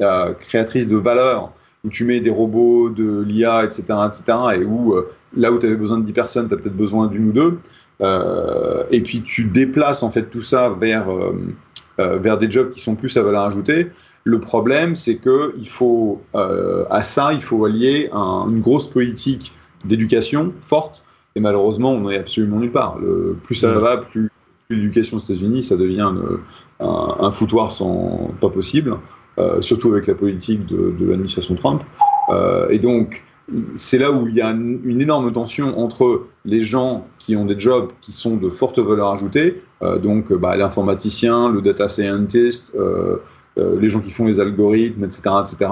[0.00, 1.52] euh, créatrices de valeur,
[1.84, 5.66] où tu mets des robots, de l'IA, etc., etc., et où euh, là où tu
[5.66, 7.58] avais besoin de 10 personnes, tu as peut-être besoin d'une ou deux.
[8.02, 12.80] Euh, et puis tu déplaces en fait tout ça vers, euh, vers des jobs qui
[12.80, 13.90] sont plus à valeur ajoutée.
[14.26, 19.52] Le problème, c'est que il faut à ça, il faut allier une grosse politique
[19.84, 21.04] d'éducation forte.
[21.36, 22.98] Et malheureusement, on n'est absolument nulle part.
[22.98, 24.30] Le, plus ça va, plus,
[24.68, 26.10] l'éducation aux États-Unis, ça devient
[26.80, 26.86] un,
[27.20, 28.98] un, foutoir sans pas possible.
[29.38, 31.82] Euh, surtout avec la politique de, de l'administration Trump.
[32.30, 33.22] Euh, et donc,
[33.74, 37.58] c'est là où il y a une, énorme tension entre les gens qui ont des
[37.58, 42.74] jobs qui sont de forte valeur ajoutée, euh, donc bah, l'informaticien, le data scientist,
[43.58, 45.70] euh, euh, les gens qui font les algorithmes, etc., etc.,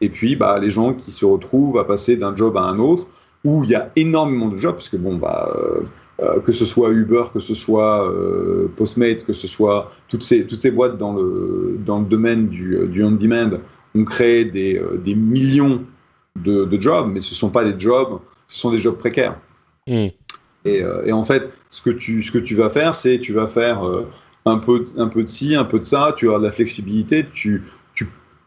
[0.00, 3.06] et puis bah, les gens qui se retrouvent à passer d'un job à un autre,
[3.44, 5.52] où il y a énormément de jobs, parce que bon, bah,
[6.20, 10.44] euh, que ce soit Uber, que ce soit euh, Postmates, que ce soit toutes ces,
[10.46, 13.58] toutes ces boîtes dans le, dans le domaine du, euh, du on-demand,
[13.94, 15.84] ont créé des, des millions
[16.34, 18.18] de, de, jobs, mais ce ne sont pas des jobs,
[18.48, 19.38] ce sont des jobs précaires.
[19.86, 20.08] Hmm.
[20.64, 23.48] Et, et, en fait, ce que tu, ce que tu vas faire, c'est tu vas
[23.48, 23.80] faire
[24.48, 27.64] un, peu, de ci, un peu de ça, tu as de la flexibilité, tu,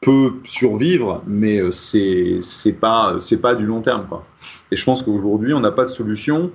[0.03, 4.07] peux survivre, mais c'est c'est pas c'est pas du long terme.
[4.71, 6.51] Et je pense qu'aujourd'hui on n'a pas de solution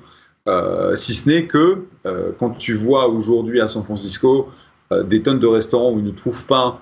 [0.48, 4.48] euh, si ce n'est que euh, quand tu vois aujourd'hui à San Francisco
[4.92, 6.80] euh, des tonnes de restaurants où ils ne trouvent pas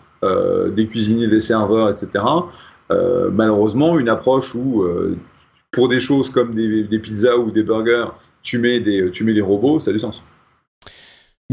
[0.74, 2.24] des cuisiniers, des serveurs, etc.,
[3.30, 4.82] malheureusement, une approche où
[5.70, 8.06] pour des choses comme des, pizzas ou des burgers,
[8.42, 10.22] tu mets des robots, ça a du sens.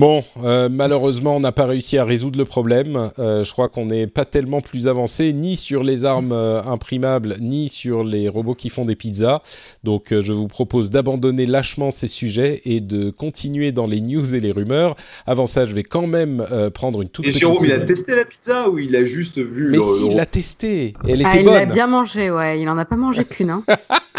[0.02, 3.12] Bon, euh, malheureusement, on n'a pas réussi à résoudre le problème.
[3.20, 7.36] Euh, je crois qu'on n'est pas tellement plus avancé ni sur les armes euh, imprimables,
[7.40, 9.44] ni sur les robots qui font des pizzas.
[9.84, 14.40] Donc, je vous propose d'abandonner lâchement ces sujets et de continuer dans les news et
[14.40, 14.96] les rumeurs.
[15.28, 17.44] Avant ça, je vais quand même prendre une toute et petite.
[17.44, 20.16] Et Jérôme, il a testé la pizza ou il a juste vu Mais si, il
[20.16, 20.96] l'a testé.
[21.08, 21.54] Elle ah, était il bonne.
[21.54, 22.60] Il l'a bien mangé, ouais.
[22.60, 23.52] Il en a pas mangé qu'une.
[23.52, 23.64] Hein.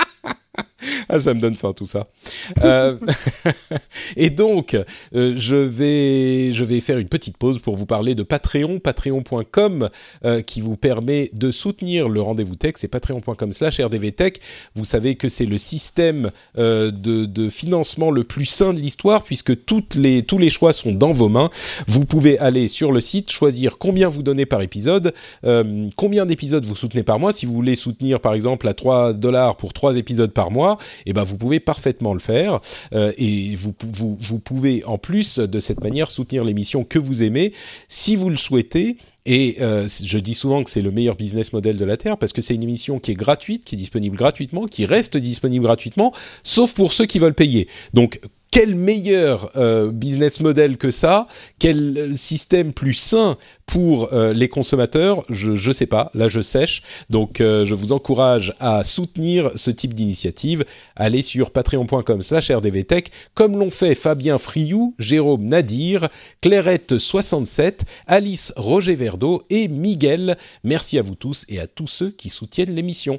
[1.09, 2.07] ah, ça me donne faim tout ça.
[2.63, 2.97] Euh,
[4.17, 8.23] et donc, euh, je vais je vais faire une petite pause pour vous parler de
[8.23, 9.89] Patreon, patreon.com,
[10.25, 12.75] euh, qui vous permet de soutenir le rendez-vous tech.
[12.77, 14.41] C'est patreon.com/rdvtech.
[14.75, 19.65] Vous savez que c'est le système de, de, financement le plus sain de l'histoire puisque
[19.65, 21.51] toutes les tous les choix sont dans vos mains.
[21.87, 25.13] Vous pouvez aller sur le site, choisir combien vous donnez par épisode,
[25.97, 27.33] combien d'épisodes vous soutenez par mois.
[27.33, 31.11] Si vous voulez soutenir par exemple à 3 dollars pour 3 épisodes par mois, et
[31.11, 32.61] eh ben vous pouvez parfaitement le faire
[32.95, 37.53] euh, et vous, vous, pouvez en plus de cette manière soutenir l'émission que vous aimez
[37.89, 38.97] si vous le souhaitez.
[39.25, 42.33] Et euh, je dis souvent que c'est le meilleur business model de la Terre parce
[42.33, 46.13] que c'est une émission qui est gratuite, qui est disponible gratuitement, qui reste disponible gratuitement,
[46.43, 47.69] sauf pour ceux qui veulent payer.
[47.95, 48.21] Donc
[48.53, 51.27] quel meilleur euh, business model que ça
[51.59, 56.83] Quel système plus sain pour euh, les consommateurs Je ne sais pas, là je sèche.
[57.09, 60.67] Donc euh, je vous encourage à soutenir ce type d'initiative.
[60.97, 66.11] Allez sur patreon.com slash rdvtech, comme l'ont fait Fabien Friou, Jérôme Nadir,
[66.43, 70.37] Clairette67, Alice Roger Verdeau et Miguel.
[70.63, 73.19] Merci à vous tous et à tous ceux qui soutiennent l'émission.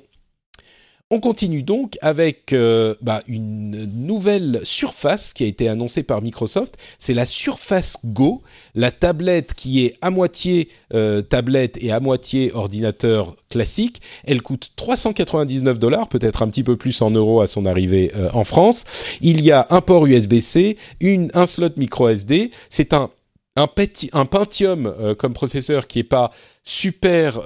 [1.14, 6.76] On continue donc avec euh, bah, une nouvelle surface qui a été annoncée par Microsoft.
[6.98, 8.42] C'est la Surface Go,
[8.74, 14.02] la tablette qui est à moitié euh, tablette et à moitié ordinateur classique.
[14.26, 18.32] Elle coûte 399 dollars, peut-être un petit peu plus en euros à son arrivée euh,
[18.34, 18.84] en France.
[19.22, 20.78] Il y a un port USB-C,
[21.36, 22.50] un slot micro SD.
[22.70, 23.12] C'est un
[23.56, 23.70] un,
[24.14, 26.32] un Pentium comme processeur qui est pas
[26.64, 27.40] super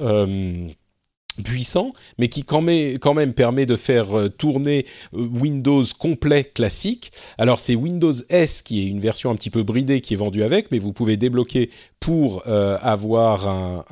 [1.44, 7.12] puissant, mais qui quand même, permet de faire euh, tourner euh, Windows complet classique.
[7.38, 10.44] Alors c'est Windows S qui est une version un petit peu bridée qui est vendue
[10.44, 11.70] avec, mais vous pouvez débloquer
[12.00, 13.86] pour euh, avoir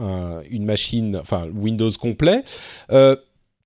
[0.50, 2.44] une machine, enfin Windows complet.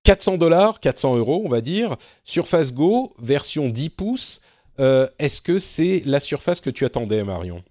[0.02, 1.96] 400 dollars, 400 euros, on va dire.
[2.24, 4.40] Surface Go, version 10 pouces.
[4.78, 7.62] Est-ce que c'est la surface que tu attendais, Marion?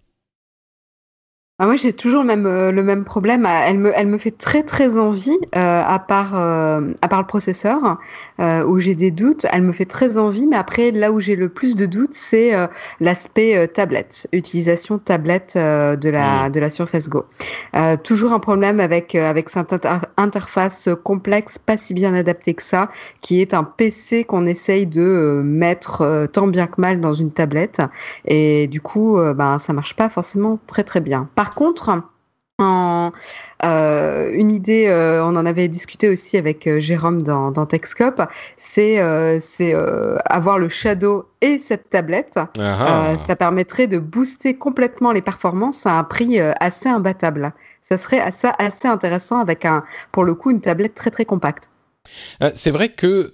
[1.61, 3.45] Ah, moi, j'ai toujours le même, euh, le même problème.
[3.45, 7.19] Ah, elle me, elle me fait très, très envie, euh, à, part, euh, à part
[7.19, 7.97] le processeur,
[8.39, 9.45] où j'ai des doutes.
[9.51, 12.53] Elle me fait très envie, mais après, là où j'ai le plus de doutes, c'est
[13.01, 16.51] l'aspect tablette, utilisation tablette de, la, mmh.
[16.53, 17.25] de la Surface Go.
[18.05, 19.75] toujours un problème avec, avec cette
[20.15, 22.89] interface complexe, pas si bien adaptée que ça,
[23.19, 27.81] qui est un PC qu'on essaye de mettre tant bien que mal dans une tablette.
[28.23, 31.27] Et du coup, ben, ça marche pas forcément très, très bien.
[31.35, 32.01] Par contre,
[32.59, 33.11] en,
[33.63, 38.21] euh, une idée, euh, on en avait discuté aussi avec euh, Jérôme dans, dans Techscope,
[38.57, 42.39] c'est avoir le Shadow et cette tablette.
[42.57, 47.53] Ça permettrait de booster complètement les performances à un prix assez imbattable.
[47.81, 51.69] Ça serait assez, assez intéressant avec un, pour le coup, une tablette très très compacte.
[52.53, 53.33] C'est vrai que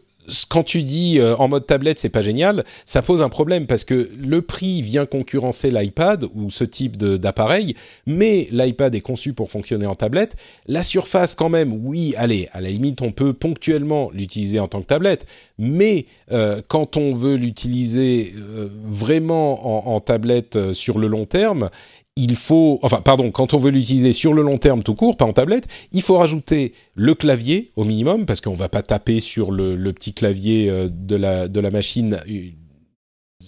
[0.50, 3.84] quand tu dis euh, en mode tablette, c'est pas génial, ça pose un problème parce
[3.84, 9.52] que le prix vient concurrencer l'iPad ou ce type d'appareil, mais l'iPad est conçu pour
[9.52, 10.36] fonctionner en tablette.
[10.68, 14.82] La surface, quand même, oui, allez, à la limite, on peut ponctuellement l'utiliser en tant
[14.82, 15.26] que tablette,
[15.58, 21.70] mais euh, quand on veut l'utiliser euh, vraiment en, en tablette sur le long terme,
[22.16, 25.26] il faut, enfin, pardon, quand on veut l'utiliser sur le long terme tout court, pas
[25.26, 29.52] en tablette, il faut rajouter le clavier au minimum, parce qu'on va pas taper sur
[29.52, 32.50] le, petit clavier euh, de la, de la machine euh,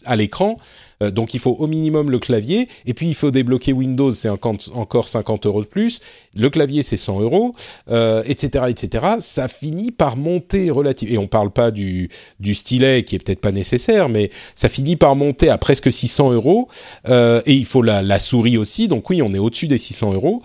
[0.05, 0.57] à l'écran.
[1.03, 2.67] Euh, donc il faut au minimum le clavier.
[2.85, 6.01] Et puis il faut débloquer Windows, c'est encore 50 euros de plus.
[6.35, 7.55] Le clavier, c'est 100 euros,
[7.87, 9.05] etc., etc.
[9.19, 11.15] Ça finit par monter relativement.
[11.15, 14.95] Et on parle pas du, du stylet qui est peut-être pas nécessaire, mais ça finit
[14.95, 16.67] par monter à presque 600 euros.
[17.07, 18.87] Euh, et il faut la, la, souris aussi.
[18.87, 20.41] Donc oui, on est au-dessus des 600 euros.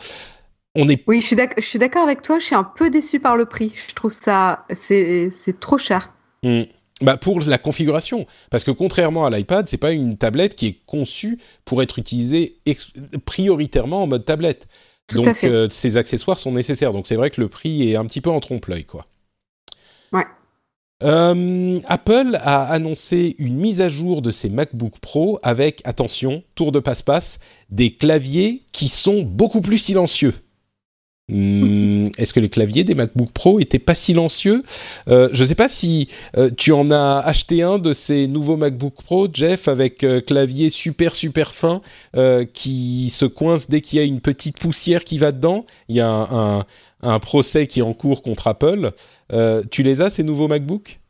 [0.75, 1.03] On est...
[1.07, 1.27] Oui, je
[1.61, 2.39] suis d'accord avec toi.
[2.39, 3.73] Je suis un peu déçu par le prix.
[3.89, 6.13] Je trouve ça c'est trop cher.
[6.43, 6.63] Mmh.
[7.03, 10.79] Bah pour la configuration, parce que contrairement à l'iPad, c'est pas une tablette qui est
[10.87, 12.57] conçue pour être utilisée
[13.25, 14.69] prioritairement en mode tablette.
[15.13, 16.93] Donc euh, ces accessoires sont nécessaires.
[16.93, 19.07] Donc c'est vrai que le prix est un petit peu en trompe-l'œil, quoi.
[20.13, 20.25] Ouais.
[21.03, 26.71] Euh, Apple a annoncé une mise à jour de ses MacBook Pro avec, attention, tour
[26.71, 27.41] de passe-passe,
[27.71, 30.35] des claviers qui sont beaucoup plus silencieux.
[31.33, 34.63] Hmm, est-ce que les claviers des MacBook Pro étaient pas silencieux
[35.09, 38.59] euh, Je ne sais pas si euh, tu en as acheté un de ces nouveaux
[38.59, 41.81] MacBook Pro, Jeff, avec euh, clavier super super fin
[42.53, 45.65] qui se coince dès qu'il y a une petite poussière qui va dedans.
[45.89, 46.65] Il y a
[47.03, 48.91] un, procès qui est en cours contre Apple.
[49.71, 51.01] tu les as ces nouveaux MacBook?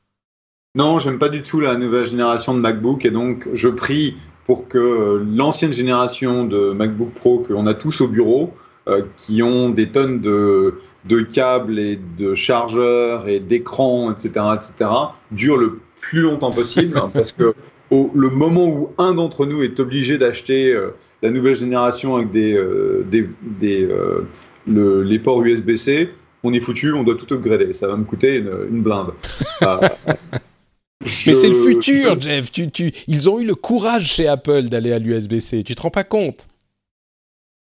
[0.76, 4.14] Non, j'aime pas du tout la nouvelle génération de MacBook et donc je prie
[4.46, 8.54] pour que l'ancienne génération de MacBook Pro que l'on a tous au bureau
[8.88, 14.90] euh, qui ont des tonnes de, de câbles et de chargeurs et d'écrans, etc., etc.,
[15.30, 17.54] durent le plus longtemps possible, hein, parce que
[17.90, 20.90] au, le moment où un d'entre nous est obligé d'acheter euh,
[21.22, 23.88] la nouvelle génération avec des, euh, des, des
[24.66, 26.10] le, les ports USB-C,
[26.42, 27.72] on est foutu, on doit tout upgrader.
[27.72, 29.12] Ça va me coûter une, une blinde.
[31.04, 32.50] Mais c'est le futur, Jeff.
[32.52, 32.92] Tu, tu...
[33.08, 35.62] Ils ont eu le courage chez Apple d'aller à l'USB-C.
[35.64, 36.46] Tu te rends pas compte?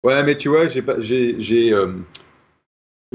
[0.06, 1.88] Ouais, mais tu vois, j'ai euh,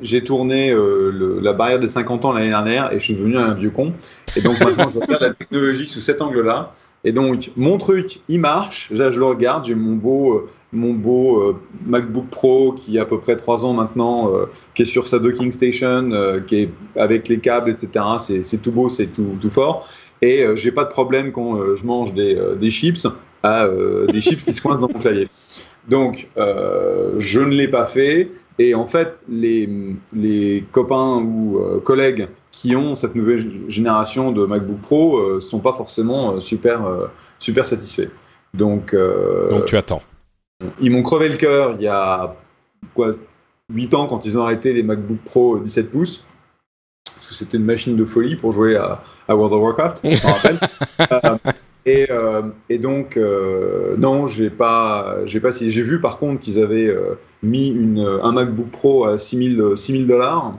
[0.02, 3.54] j'ai tourné euh, la barrière des 50 ans l'année dernière et je suis devenu un
[3.54, 3.92] vieux con.
[4.34, 6.74] Et donc maintenant, je regarde la technologie sous cet angle-là.
[7.04, 8.90] Et donc, mon truc, il marche.
[8.90, 9.66] Là, je le regarde.
[9.66, 13.72] J'ai mon beau, euh, mon beau MacBook Pro qui a à peu près 3 ans
[13.72, 14.32] maintenant,
[14.74, 16.10] qui est sur sa docking station,
[16.48, 18.04] qui est avec les câbles, etc.
[18.42, 19.88] C'est tout beau, c'est tout, fort.
[20.22, 23.06] Et j'ai pas de problème quand je mange des chips
[23.42, 23.68] à
[24.12, 25.28] des chips qui se coincent dans mon clavier.
[25.88, 28.30] Donc, euh, je ne l'ai pas fait.
[28.58, 29.68] Et en fait, les,
[30.12, 35.40] les copains ou euh, collègues qui ont cette nouvelle génération de MacBook Pro ne euh,
[35.40, 36.82] sont pas forcément super,
[37.38, 38.10] super satisfaits.
[38.52, 38.94] Donc,
[39.50, 40.02] Donc, tu attends.
[40.80, 42.36] Ils m'ont crevé le cœur il y a
[42.94, 43.12] quoi,
[43.72, 46.24] 8 ans quand ils ont arrêté les MacBook Pro 17 pouces.
[47.04, 50.32] parce que c'était une machine de folie pour jouer à, World of Warcraft, je me
[50.32, 51.50] rappelle.
[51.86, 52.08] et,
[52.68, 53.18] et, donc,
[53.98, 56.94] non, j'ai pas, j'ai pas, j'ai vu par contre qu'ils avaient
[57.42, 60.54] mis une, un MacBook Pro à 6000 dollars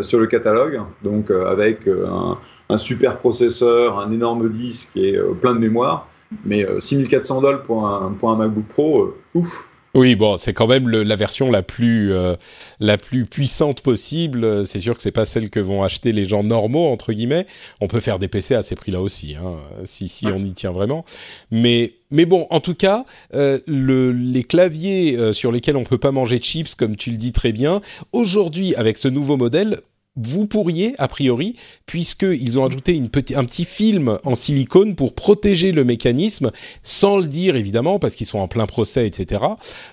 [0.00, 2.38] sur le catalogue, donc avec un,
[2.70, 6.08] un, super processeur, un énorme disque et plein de mémoire.
[6.44, 10.88] Mais 6400 dollars pour un, pour un MacBook Pro, ouf, oui, bon, c'est quand même
[10.88, 12.34] la version la plus euh,
[12.80, 14.66] la plus puissante possible.
[14.66, 17.46] C'est sûr que c'est pas celle que vont acheter les gens normaux entre guillemets.
[17.80, 20.72] On peut faire des PC à ces prix-là aussi, hein, si si on y tient
[20.72, 21.04] vraiment.
[21.50, 25.98] Mais mais bon, en tout cas, euh, le, les claviers euh, sur lesquels on peut
[25.98, 27.80] pas manger de chips, comme tu le dis très bien,
[28.12, 29.80] aujourd'hui avec ce nouveau modèle,
[30.16, 31.56] vous pourriez, a priori,
[31.86, 33.02] puisqu'ils ont ajouté
[33.34, 36.52] un petit film en silicone pour protéger le mécanisme,
[36.82, 39.42] sans le dire évidemment, parce qu'ils sont en plein procès, etc.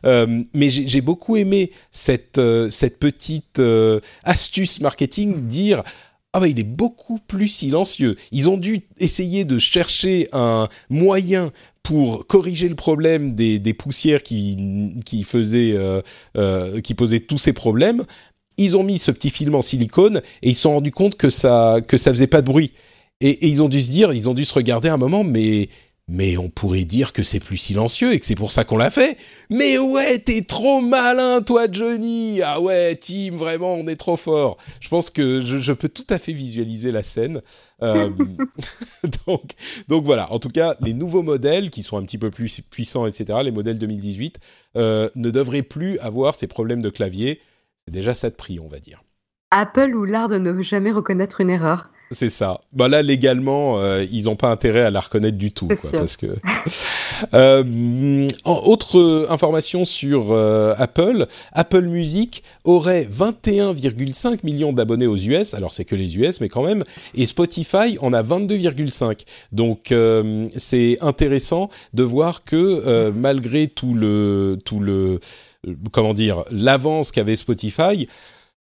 [0.06, 2.70] Euh, mais j'ai beaucoup aimé cette, euh,
[3.00, 5.84] petite euh, astuce marketing, dire
[6.34, 8.16] ah bah il est beaucoup plus silencieux.
[8.32, 11.52] Ils ont dû essayer de chercher un moyen
[11.84, 15.76] pour corriger le problème des, poussières qui faisaient,
[16.84, 18.06] qui posaient tous ces problèmes
[18.58, 21.30] ils ont mis ce petit film en silicone et ils se sont rendus compte que
[21.30, 22.72] ça que ça faisait pas de bruit.
[23.22, 25.70] Et, ils ont dû se dire, ils ont dû se regarder un moment, mais
[26.08, 28.90] mais on pourrait dire que c'est plus silencieux et que c'est pour ça qu'on l'a
[28.90, 29.18] fait.
[29.50, 32.42] Mais ouais, t'es trop malin, toi, Johnny.
[32.44, 34.58] Ah ouais, Tim, vraiment, on est trop fort.
[34.82, 37.42] Je pense que je, peux tout à fait visualiser la scène.
[37.82, 38.10] Euh,
[39.28, 39.52] donc,
[39.88, 40.30] donc voilà.
[40.34, 43.52] En tout cas, les nouveaux modèles qui sont un petit peu plus puissants, etc., les
[43.52, 44.40] modèles 2018,
[44.76, 47.40] euh, ne devraient plus avoir ces problèmes de clavier.
[47.92, 49.04] C'est déjà ça de prix, on va dire.
[49.52, 51.90] Apple ou l'art de ne jamais reconnaître une erreur.
[52.12, 52.62] C'est ça.
[52.72, 56.16] Bah là, légalement, euh, ils n'ont pas intérêt à la reconnaître du tout, quoi, parce
[56.16, 56.28] que.
[57.34, 65.54] euh, autre information sur euh, Apple, Apple Music aurait 21,5 millions d'abonnés aux US.
[65.54, 66.86] Alors c'est que les US, mais quand même.
[67.14, 69.26] Et Spotify en a 22,5.
[69.52, 75.20] Donc euh, c'est intéressant de voir que malgré tout le tout le
[75.92, 78.08] comment dire, l'avance qu'avait Spotify,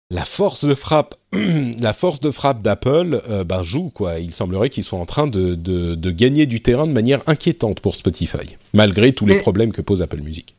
[0.09, 1.15] la force de frappe,
[1.79, 4.19] la force de frappe d'Apple, euh, ben joue quoi.
[4.19, 7.95] Il semblerait qu'ils soient en train de, de, gagner du terrain de manière inquiétante pour
[7.95, 10.55] Spotify, malgré tous les problèmes que pose Apple Music.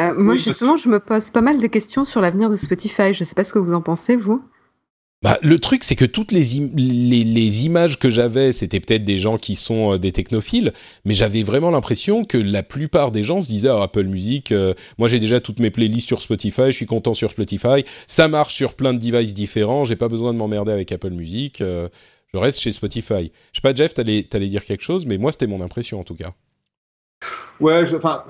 [0.00, 3.12] Euh, moi, justement, je me pose pas mal de questions sur l'avenir de Spotify.
[3.12, 4.42] Je ne sais pas ce que vous en pensez, vous.
[5.20, 9.36] Bah, le truc, c'est que toutes les, les, images que j'avais, c'était peut-être des gens
[9.36, 10.72] qui sont euh, des technophiles,
[11.04, 14.74] mais j'avais vraiment l'impression que la plupart des gens se disaient oh, Apple Music, euh,
[14.96, 18.54] moi j'ai déjà toutes mes playlists sur Spotify, je suis content sur Spotify, ça marche
[18.54, 21.88] sur plein de devices différents, j'ai pas besoin de m'emmerder avec Apple Music, euh,
[22.32, 23.32] je reste chez Spotify.
[23.52, 26.04] Je sais pas, Jeff, t'allais allais dire quelque chose, mais moi c'était mon impression en
[26.04, 26.32] tout cas.
[27.58, 28.22] Ouais, enfin,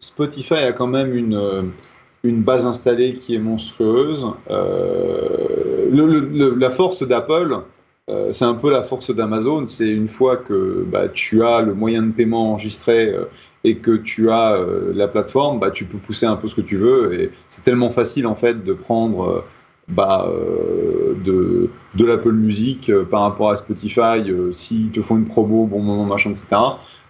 [0.00, 1.72] Spotify a quand même une
[2.24, 4.26] une base installée qui est monstrueuse.
[4.50, 5.88] Euh,
[6.56, 7.58] la force d'Apple,
[8.08, 9.66] euh, c'est un peu la force d'Amazon.
[9.66, 13.24] C'est une fois que bah, tu as le moyen de paiement enregistré euh,
[13.64, 14.60] et que tu as
[14.92, 17.14] la plateforme, bah, tu peux pousser un peu ce que tu veux.
[17.14, 19.44] Et c'est tellement facile en fait de prendre
[19.86, 20.28] bah,
[21.24, 26.04] de, de l'Apple Music par rapport à Spotify s'ils te font une promo, bon moment,
[26.04, 26.46] machin, etc.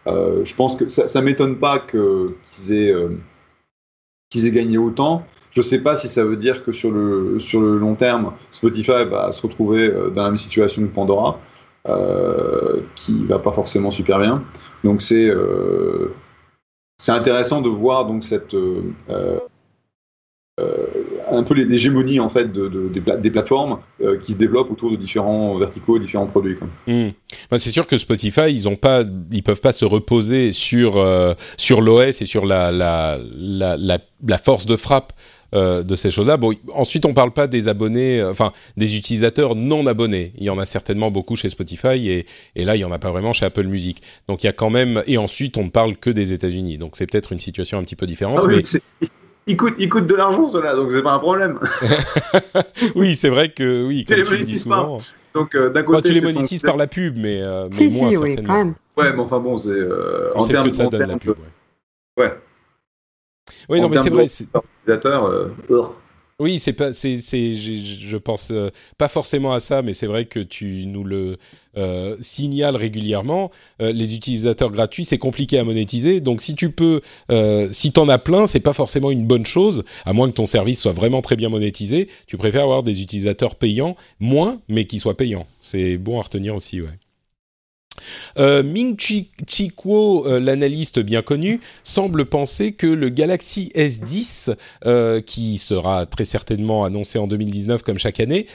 [0.06, 2.94] je pense que ça, ça m'étonne pas qu'ils aient
[4.32, 5.24] qu'ils aient gagné autant.
[5.50, 8.32] Je ne sais pas si ça veut dire que sur le, sur le long terme,
[8.50, 11.38] Spotify va se retrouver euh, dans la même situation que Pandora,
[11.86, 14.42] euh, qui va pas forcément super bien.
[14.82, 16.14] Donc c'est euh,
[17.08, 19.38] intéressant de voir donc cette euh,
[21.32, 23.78] un peu l'hégémonie en fait de, des, plateformes
[24.24, 26.56] qui se développent autour de différents verticaux et différents produits.
[27.50, 31.04] Bah, c'est sûr que Spotify, ils ont pas, ils peuvent pas se reposer sur
[31.56, 35.12] sur l'OS et sur la la, la, la, la force de frappe
[35.54, 36.38] euh, de ces choses-là.
[36.38, 40.32] Bon, ensuite, on parle pas des abonnés, euh, enfin des utilisateurs non abonnés.
[40.38, 42.26] Il y en a certainement beaucoup chez Spotify et,
[42.56, 44.00] et là, il y en a pas vraiment chez Apple Music.
[44.28, 45.02] Donc il y a quand même.
[45.06, 46.78] Et ensuite, on ne parle que des États-Unis.
[46.78, 48.40] Donc c'est peut-être une situation un petit peu différente.
[48.42, 48.62] Ah mais...
[49.46, 51.58] Il coûte, il coûte de l'argent cela, donc c'est pas un problème.
[52.94, 54.98] oui, c'est vrai que oui, comme tu le dis souvent.
[55.34, 58.20] Donc euh, d'un côté, tu les monétises par la pub, mais, mais moins si, certainement.
[58.20, 58.74] Oui, quand même.
[58.96, 59.78] Ouais, mais enfin bon, c'est
[60.34, 61.30] en sais ce que ça donne la pub.
[61.30, 62.24] ouais.
[62.24, 62.34] ouais.
[63.68, 64.26] Oui, non, mais c'est vrai.
[64.88, 65.48] Euh,
[66.42, 70.26] oui, c'est pas, c'est, c'est, je pense euh, pas forcément à ça, mais c'est vrai
[70.26, 71.38] que tu nous le
[71.76, 73.50] euh, signales régulièrement.
[73.78, 77.00] les utilisateurs gratuits, c'est compliqué à monétiser, donc si tu peux,
[77.70, 80.80] si t'en as plein, c'est pas forcément une bonne chose, à moins que ton service
[80.80, 82.08] soit vraiment très bien monétisé.
[82.26, 85.46] Tu préfères avoir des utilisateurs payants, moins, mais qui soient payants.
[85.60, 86.98] C'est bon à retenir aussi, ouais.
[88.38, 89.30] Euh, Ming Chi,
[89.76, 94.54] Kuo, euh, l'analyste bien connu, semble penser que le Galaxy S10,
[94.86, 98.46] euh, qui sera très certainement annoncé en 2019 comme chaque année,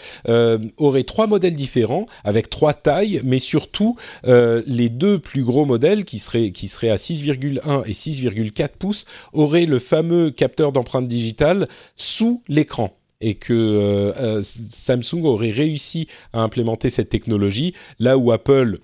[0.78, 3.96] aurait trois modèles différents avec trois tailles, mais surtout
[4.26, 9.66] les deux plus gros modèles qui seraient, qui seraient à 6,1 et 6,4 pouces auraient
[9.66, 12.96] le fameux capteur d'empreinte digitale sous l'écran.
[13.20, 18.80] Et que Samsung aurait réussi à implémenter cette technologie là où Apple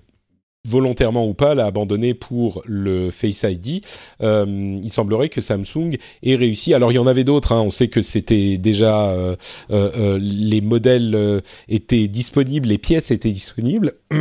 [0.66, 3.84] volontairement ou pas, l'a abandonné pour le Face ID.
[4.22, 6.74] Euh, il semblerait que Samsung ait réussi.
[6.74, 7.52] Alors il y en avait d'autres.
[7.52, 7.62] Hein.
[7.62, 9.36] On sait que c'était déjà euh,
[9.70, 13.92] euh, les modèles étaient disponibles, les pièces étaient disponibles.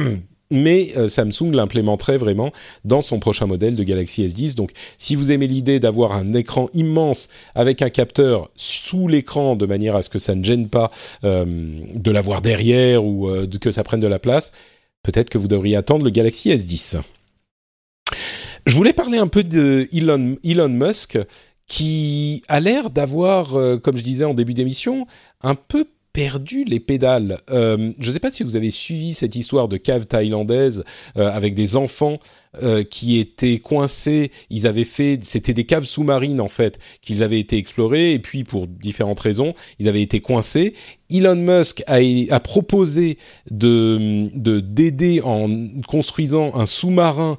[0.52, 2.52] Mais Samsung l'implémenterait vraiment
[2.86, 4.54] dans son prochain modèle de Galaxy S10.
[4.54, 4.70] Donc,
[5.00, 9.96] si vous aimez l'idée d'avoir un écran immense avec un capteur sous l'écran de manière
[9.96, 10.92] à ce que ça ne gêne pas
[11.24, 14.52] de l'avoir derrière ou que ça prenne de la place,
[15.04, 17.02] peut-être que vous devriez attendre le Galaxy S10.
[18.66, 21.20] Je voulais parler un peu de Elon, Musk,
[21.68, 25.06] qui a l'air d'avoir, euh, comme je disais en début d'émission,
[25.42, 27.40] un peu perdu les pédales.
[27.50, 30.86] Euh, je ne sais pas si vous avez suivi cette histoire de cave thaïlandaise
[31.18, 32.20] euh, avec des enfants
[32.62, 34.32] euh, qui étaient coincés.
[34.52, 38.44] Ils avaient fait, c'était des caves sous-marines en fait, qu'ils avaient été explorées et puis
[38.44, 40.76] pour différentes raisons, ils avaient été coincés.
[41.10, 41.98] Elon Musk a,
[42.30, 43.18] a proposé
[43.50, 45.50] de d'aider en
[45.88, 47.38] construisant un sous-marin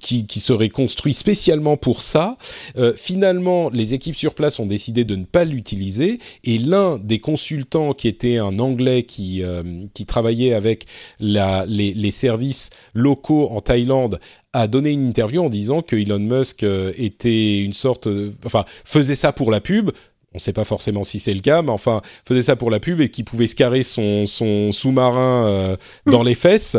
[0.00, 2.36] qui, serait construit spécialement pour ça.
[2.76, 7.20] Euh, finalement, les équipes sur place ont décidé de ne pas l'utiliser et l'un des
[7.20, 10.84] consultants qui était un Anglais qui, euh, qui travaillait avec
[11.20, 14.20] la, les, les, services locaux en Thaïlande
[14.52, 18.08] a donné une interview en disant que Elon Musk euh, était une sorte,
[18.44, 19.90] enfin faisait ça pour la pub.
[20.34, 22.80] On ne sait pas forcément si c'est le cas, mais enfin faisait ça pour la
[22.80, 26.76] pub et qui pouvait se carrer son, son sous-marin dans les fesses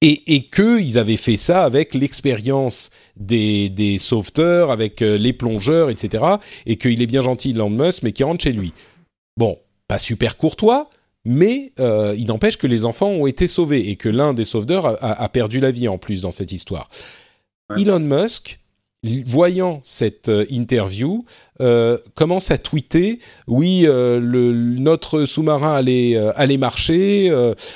[0.00, 5.90] et, et qu'ils avaient fait ça avec l'expérience des, des sauveteurs, avec euh, les plongeurs,
[5.90, 6.24] etc.
[6.66, 8.72] Et qu'il est bien gentil, Elon Musk, mais qui rentre chez lui.
[9.36, 10.88] Bon, pas super courtois,
[11.24, 14.86] mais euh, il n'empêche que les enfants ont été sauvés et que l'un des sauveteurs
[14.86, 16.88] a, a, perdu la vie en plus dans cette histoire.
[17.76, 18.60] Elon Musk
[19.26, 21.24] voyant cette euh, interview,
[21.60, 27.32] euh, commence à tweeter oui, euh, notre sous-marin allait, marcher,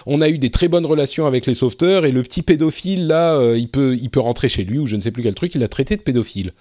[0.06, 3.54] on a eu des très bonnes relations avec les sauveteurs et le petit pédophile là,
[3.54, 5.62] il peut il peut rentrer chez lui ou je ne sais plus quel truc, il
[5.62, 6.52] a traité de pédophile.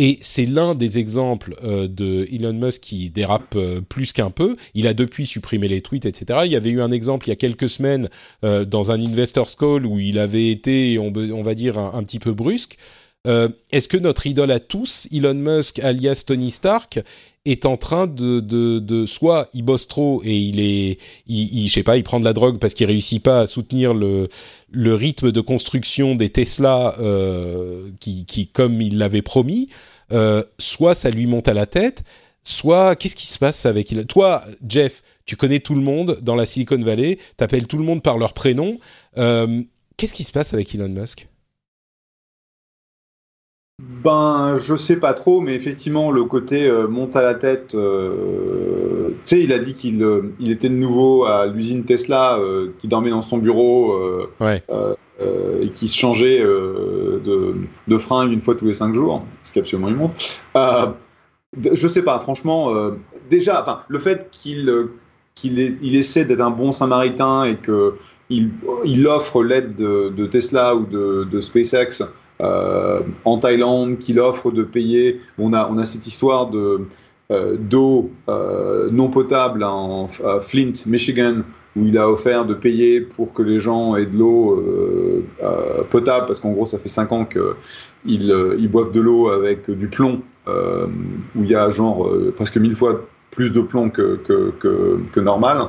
[0.00, 3.56] Et c'est l'un des exemples de Elon Musk qui dérape
[3.88, 4.56] plus qu'un peu.
[4.74, 6.40] Il a depuis supprimé les tweets, etc.
[6.46, 8.08] Il y avait eu un exemple il y a quelques semaines
[8.42, 12.76] dans un investors call où il avait été, on va dire, un petit peu brusque.
[13.26, 17.00] Euh, est-ce que notre idole à tous, Elon Musk alias Tony Stark,
[17.46, 20.98] est en train de, de, de soit il bosse trop et il est,
[21.28, 24.28] je sais pas, il prend de la drogue parce qu'il réussit pas à soutenir le,
[24.70, 29.68] le rythme de construction des Tesla euh, qui, qui, comme il l'avait promis,
[30.12, 32.02] euh, soit ça lui monte à la tête,
[32.44, 36.46] soit qu'est-ce qui se passe avec Toi, Jeff, tu connais tout le monde dans la
[36.46, 38.78] Silicon Valley, t'appelles tout le monde par leur prénom.
[39.16, 41.28] Qu'est-ce qui se passe avec Elon Musk?
[44.04, 47.74] Ben, je sais pas trop, mais effectivement, le côté euh, monte à la tête.
[47.74, 52.38] Euh, tu sais, il a dit qu'il euh, il était de nouveau à l'usine Tesla,
[52.78, 53.98] qui dormait dans son bureau
[54.40, 57.54] et qui se changeait de,
[57.88, 60.12] de fringues une fois tous les cinq jours, ce qui est absolument immonde.
[61.56, 62.72] je sais pas, franchement,
[63.30, 64.88] déjà, le fait qu'il
[65.34, 67.94] qu'il il essaie d'être un bon samaritain et que
[68.30, 68.50] il,
[68.84, 72.04] il offre l'aide de, de, Tesla ou de, de SpaceX
[72.40, 75.20] euh, en Thaïlande qu'il offre de payer.
[75.38, 76.80] On a, on a cette histoire de
[77.30, 80.08] euh, d'eau euh, non potable en
[80.40, 81.42] Flint, Michigan,
[81.76, 84.62] où il a offert de payer pour que les gens aient de l'eau
[85.90, 89.88] potable, parce qu'en gros, ça fait 5 ans qu'ils ils boivent de l'eau avec du
[89.88, 93.00] plomb, où il y a genre presque mille fois
[93.32, 95.68] plus de plomb que, que, que, que normal.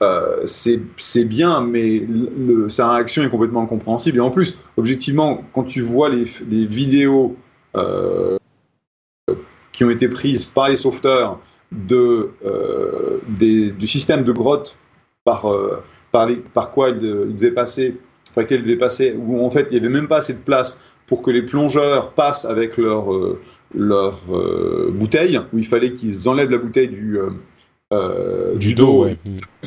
[0.00, 2.06] Euh, c'est bien, mais
[2.68, 4.18] sa réaction est complètement incompréhensible.
[4.18, 6.24] Et en plus, objectivement, quand tu vois les,
[6.66, 7.36] vidéos
[7.76, 8.38] euh,
[9.72, 11.40] qui ont été prises par les sauveteurs
[11.72, 14.78] de, euh, du système de grotte
[15.24, 15.46] par,
[16.12, 17.96] par, quoi ils, il devaient passer,
[18.34, 20.38] par lequel ils devaient passer, où en fait il n'y avait même pas assez de
[20.38, 23.08] place pour que les plongeurs passent avec leur,
[23.74, 24.20] leur
[24.92, 27.18] bouteille, où il fallait qu'ils enlèvent la bouteille du
[27.92, 29.06] euh, du dos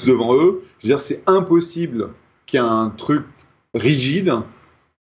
[0.06, 0.64] devant eux.
[0.80, 2.10] Je veux dire, c'est impossible
[2.46, 3.24] qu'il y ait un truc
[3.74, 4.34] rigide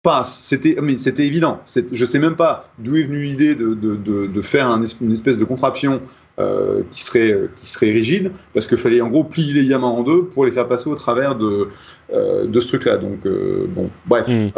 [0.04, 0.42] passe.
[0.44, 1.60] C'était, c'était évident.
[1.92, 5.12] Je sais même pas d'où est venue l'idée de, de, de, de, faire un, une
[5.12, 6.02] espèce de contraption
[6.40, 10.04] euh, qui serait qui serait rigide, parce qu'il fallait en gros plier les diamants en
[10.04, 11.70] deux pour les faire passer au travers de
[12.14, 12.98] euh, de ce truc-là.
[12.98, 14.28] Donc euh, bon, bref.
[14.28, 14.50] Hmm.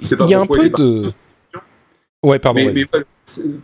[0.00, 1.02] c'est pas il y a un peu de.
[2.26, 2.60] Ouais, pardon.
[2.64, 3.00] Mais, mais,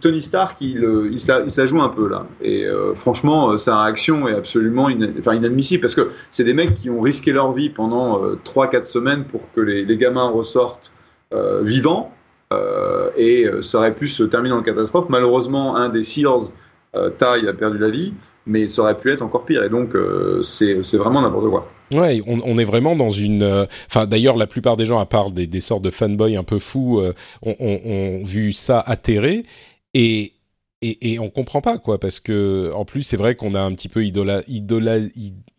[0.01, 2.27] Tony Stark, il, il, se la, il, se la, joue un peu là.
[2.41, 4.89] Et franchement, sa réaction est absolument
[5.19, 9.25] enfin, inadmissible parce que c'est des mecs qui ont risqué leur vie pendant 3-4 semaines
[9.25, 10.93] pour que les, les gamins ressortent
[11.33, 12.13] euh, vivant
[12.53, 15.07] euh, et euh, ça aurait pu se terminer en catastrophe.
[15.09, 16.53] Malheureusement, un des SEALs,
[17.17, 18.13] Ty, a perdu la vie,
[18.47, 19.63] mais ça aurait pu être encore pire.
[19.65, 19.91] Et donc,
[20.43, 21.71] c'est vraiment n'importe quoi.
[21.95, 23.67] Ouais, on, on, est vraiment dans une.
[23.87, 26.59] Enfin, d'ailleurs, la plupart des gens, à part des, des sortes de fanboys un peu
[26.59, 27.03] fous,
[27.43, 29.45] ont, ont, vu ça atterrer.
[29.95, 30.33] Et,
[30.83, 33.73] et, et on comprend pas quoi parce que en plus c'est vrai qu'on a un
[33.73, 34.99] petit peu idola, idola,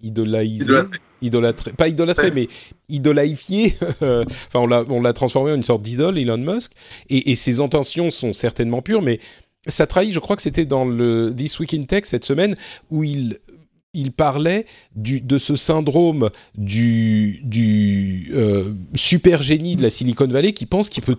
[0.01, 0.73] idolaisé,
[1.21, 2.49] idolâtré, pas idolâtré mais
[2.89, 3.77] idolaïfié.
[4.01, 4.25] enfin
[4.55, 6.73] on l'a on l'a transformé en une sorte d'idole Elon Musk
[7.09, 9.19] et, et ses intentions sont certainement pures mais
[9.67, 12.55] ça trahit je crois que c'était dans le This Week in Tech cette semaine
[12.89, 13.39] où il
[13.93, 17.41] il parlait de ce syndrome du,
[18.33, 21.17] euh, super génie de la Silicon Valley qui pense qu'il peut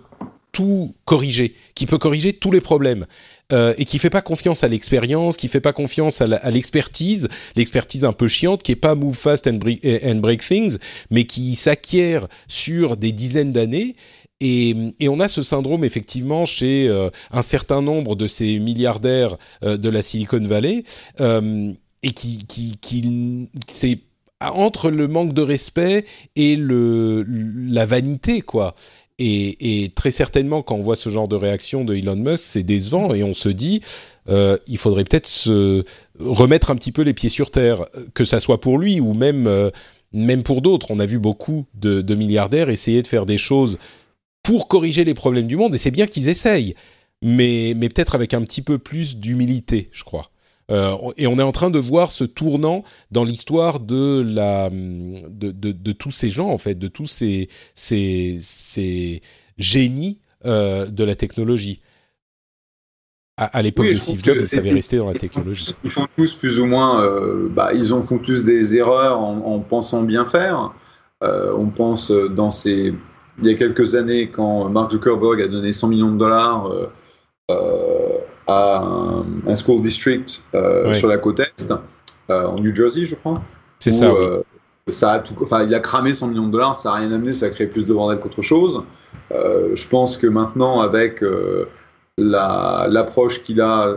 [0.51, 3.05] tout corriger, qui peut corriger tous les problèmes
[3.51, 7.27] euh, et qui fait pas confiance à l'expérience, qui fait pas confiance à l'expertise,
[7.57, 9.59] l'expertise un peu chiante, qui est pas move fast and
[10.15, 10.77] break things,
[11.11, 13.95] mais qui s'acquiert sur des dizaines d'années.
[14.41, 19.77] Et, on a ce syndrome effectivement chez euh, un certain nombre de ces milliardaires euh,
[19.77, 20.83] de la Silicon Valley
[21.21, 21.71] euh,
[22.03, 22.77] et qui,
[23.67, 23.99] c'est
[24.41, 26.05] entre le manque de respect
[26.35, 28.75] et le, la vanité quoi.
[29.17, 33.13] Et, très certainement, quand on voit ce genre de réaction de Elon Musk, c'est décevant
[33.13, 33.79] et on se dit,
[34.27, 35.85] euh, il faudrait peut-être se
[36.19, 39.71] remettre un petit peu les pieds sur terre, que ça soit pour lui ou même,
[40.11, 40.87] même pour d'autres.
[40.89, 43.77] On a vu beaucoup de, milliardaires essayer de faire des choses
[44.45, 46.75] pour corriger les problèmes du monde et c'est bien qu'ils essayent,
[47.21, 50.29] mais, mais peut-être avec un petit peu plus d'humilité, je crois.
[50.71, 55.51] Euh, et on est en train de voir ce tournant dans l'histoire de la de,
[55.51, 59.21] de, de, tous ces gens en fait, de tous ces ces, ces
[59.57, 61.81] génies euh, de la technologie.
[63.37, 65.75] À, à l'époque de Steve Jobs, ils savaient rester dans la technologie.
[65.83, 69.37] Ils font tous plus ou moins, euh, bah, ils ont font tous des erreurs en,
[69.37, 70.73] en pensant bien faire.
[71.21, 72.93] On pense dans ces
[73.39, 76.71] il y a quelques années quand Mark Zuckerberg a donné 100 millions de dollars
[77.51, 78.17] euh,
[78.47, 78.83] à
[79.47, 81.71] un, school district euh, sur la côte est,
[82.29, 83.41] euh, en New Jersey, je crois.
[83.79, 84.13] C'est ça.
[84.13, 84.41] Oui.
[84.89, 87.33] Ça a tout, enfin, il a cramé 100 millions de dollars, ça n'a rien amené,
[87.33, 88.83] ça a créé plus de bordel qu'autre chose.
[89.31, 91.23] je pense que maintenant, avec
[92.19, 93.95] l'approche qu'il a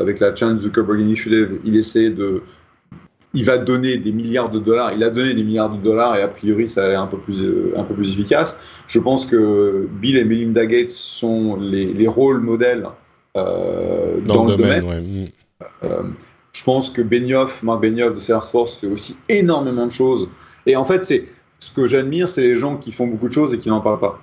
[0.00, 2.42] avec la Chan Zuckerberg Initiative, il essaie de,
[3.34, 4.92] il va donner des milliards de dollars.
[4.92, 7.18] Il a donné des milliards de dollars et a priori ça a l'air un peu
[7.18, 7.44] plus
[7.76, 8.58] un peu plus efficace.
[8.86, 12.86] Je pense que Bill et Melinda Gates sont les, les rôles modèles
[13.36, 14.84] euh, dans, le domaine.
[14.84, 15.26] Mm.
[15.82, 16.02] Euh,
[16.52, 20.28] je pense que Benioff, Marc Benioff de Salesforce fait aussi énormément de choses.
[20.66, 21.26] Et en fait, c'est
[21.58, 23.98] ce que j'admire, c'est les gens qui font beaucoup de choses et qui n'en parlent
[23.98, 24.20] pas.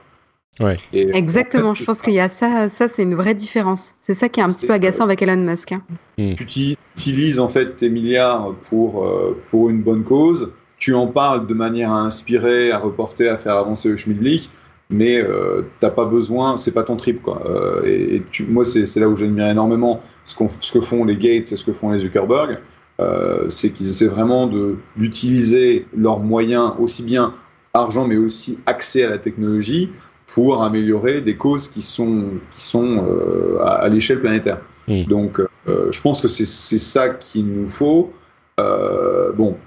[0.60, 0.78] Ouais.
[0.94, 3.96] Et Exactement, je pense qu'il y a ça, ça c'est une vraie différence.
[4.02, 5.72] C'est ça qui est un petit peu agaçant avec Elon Musk.
[5.72, 5.82] Hein.
[6.18, 6.36] Mm.
[6.36, 11.48] Tu utilises en fait tes milliards pour, euh, pour une bonne cause, tu en parles
[11.48, 14.50] de manière à inspirer, à reporter, à faire avancer le schmidlich,
[14.90, 17.42] mais euh, t'as pas besoin, c'est pas ton trip quoi.
[17.46, 21.52] Euh, et, tu, moi c'est là où j'admire énormément ce, ce, que font les Gates
[21.52, 22.60] et ce que font les Zuckerberg,
[23.00, 24.52] euh, c'est qu'ils essaient vraiment
[24.98, 27.34] d'utiliser leurs moyens aussi bien
[27.74, 29.90] argent mais aussi accès à la technologie
[30.34, 34.60] pour améliorer des causes qui sont qui sont euh, à, à l'échelle planétaire.
[34.88, 35.04] Mmh.
[35.04, 38.14] Donc euh, je pense que c'est ça qu'il nous faut.
[38.60, 39.58] Euh, bon,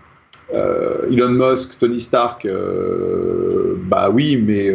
[0.53, 2.47] Elon Musk, Tony Stark,
[3.87, 4.73] bah oui, mais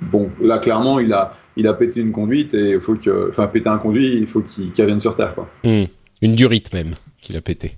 [0.00, 3.46] bon, là, clairement, il a, il a pété une conduite et il faut que, enfin,
[3.46, 5.48] péter un conduit, il faut qu'il qu revienne sur Terre, quoi.
[5.62, 5.84] Mmh.
[6.22, 7.76] Une durite même qu'il a pété.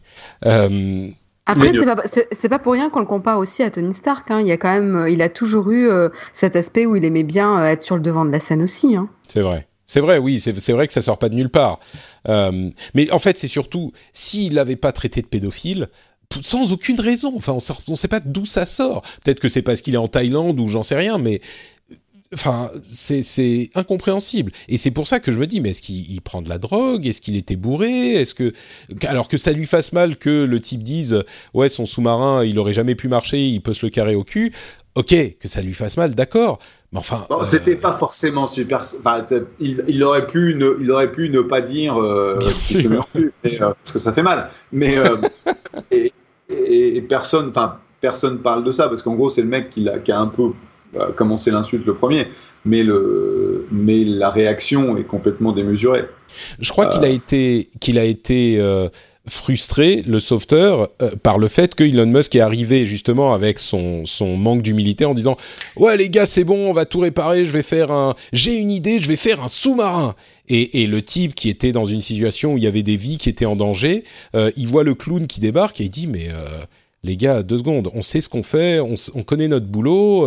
[1.49, 1.53] Euh...
[1.53, 1.73] Après,
[2.33, 4.31] c'est pas, pas pour rien qu'on le compare aussi à Tony Stark.
[4.31, 4.41] Hein.
[4.41, 7.23] Il y a quand même, il a toujours eu euh, cet aspect où il aimait
[7.23, 8.97] bien euh, être sur le devant de la scène aussi.
[8.97, 9.09] Hein.
[9.29, 9.69] C'est vrai.
[9.87, 11.79] C'est vrai, oui, c'est vrai que ça sort pas de nulle part.
[12.27, 15.89] Euh, mais en fait, c'est surtout s'il n'avait pas traité de pédophile,
[16.41, 17.35] sans aucune raison.
[17.37, 19.03] Enfin, on ne sait pas d'où ça sort.
[19.23, 21.43] Peut-être que c'est parce qu'il est en Thaïlande ou j'en sais rien, mais
[22.35, 24.53] Enfin, c'est incompréhensible.
[24.68, 27.07] Et c'est pour ça que je me dis, mais est-ce qu'il prend de la drogue?
[27.07, 28.12] Est-ce qu'il était bourré?
[28.14, 28.53] Est-ce que,
[29.07, 31.22] alors que ça lui fasse mal que le type dise,
[31.55, 34.53] ouais, son sous-marin, il aurait jamais pu marcher, il peut se le carrer au cul.
[34.97, 36.61] Ok, que ça lui fasse mal, d'accord.
[36.93, 37.80] Mais enfin, bon, c'était euh...
[37.80, 38.85] pas forcément super.
[39.01, 39.24] Enfin,
[39.59, 43.73] il, il, aurait pu ne, il aurait pu ne pas dire euh, plus, mais, euh,
[43.82, 44.48] parce que ça fait mal.
[44.70, 45.16] Mais euh,
[45.90, 46.12] et,
[46.48, 49.89] et, et, personne, enfin, personne parle de ça parce qu'en gros, c'est le mec qui
[49.89, 50.52] a, qui a un peu
[50.95, 52.29] bah, commencer l'insulte le premier,
[52.65, 56.05] mais, le, mais la réaction est complètement démesurée.
[56.59, 58.61] Je crois qu'il a été, qu'il a été
[59.27, 64.05] frustré, le sauveteur, euh, par le fait que Elon Musk est arrivé justement avec son,
[64.05, 65.37] son manque d'humilité en disant
[65.77, 68.15] Ouais, les gars, c'est bon, on va tout réparer, je vais faire un.
[68.33, 70.15] J'ai une idée, je vais faire un sous-marin.
[70.49, 73.16] Et, et, le type qui était dans une situation où il y avait des vies
[73.16, 74.05] qui étaient en danger,
[74.35, 76.29] euh, il voit le clown qui débarque et il dit Mais.
[77.05, 80.26] Euh, les gars, deux secondes, on sait ce qu'on fait, on, on, connaît notre boulot,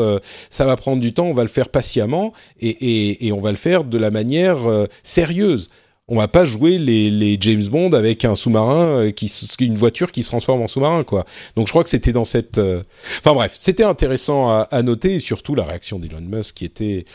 [0.49, 3.83] ça va prendre du temps, on va le faire patiemment et, on va le faire
[3.83, 4.57] de la manière
[5.03, 5.69] sérieuse
[6.09, 10.23] on va pas jouer les, James Bond avec un sous-marin euh, qui une voiture qui
[10.23, 11.25] se transforme en sous-marin quoi.
[11.55, 12.81] Donc je crois que c'était dans cette euh,
[13.19, 17.05] enfin bref, c'était intéressant à, noter et surtout la réaction d'Elon Musk qui était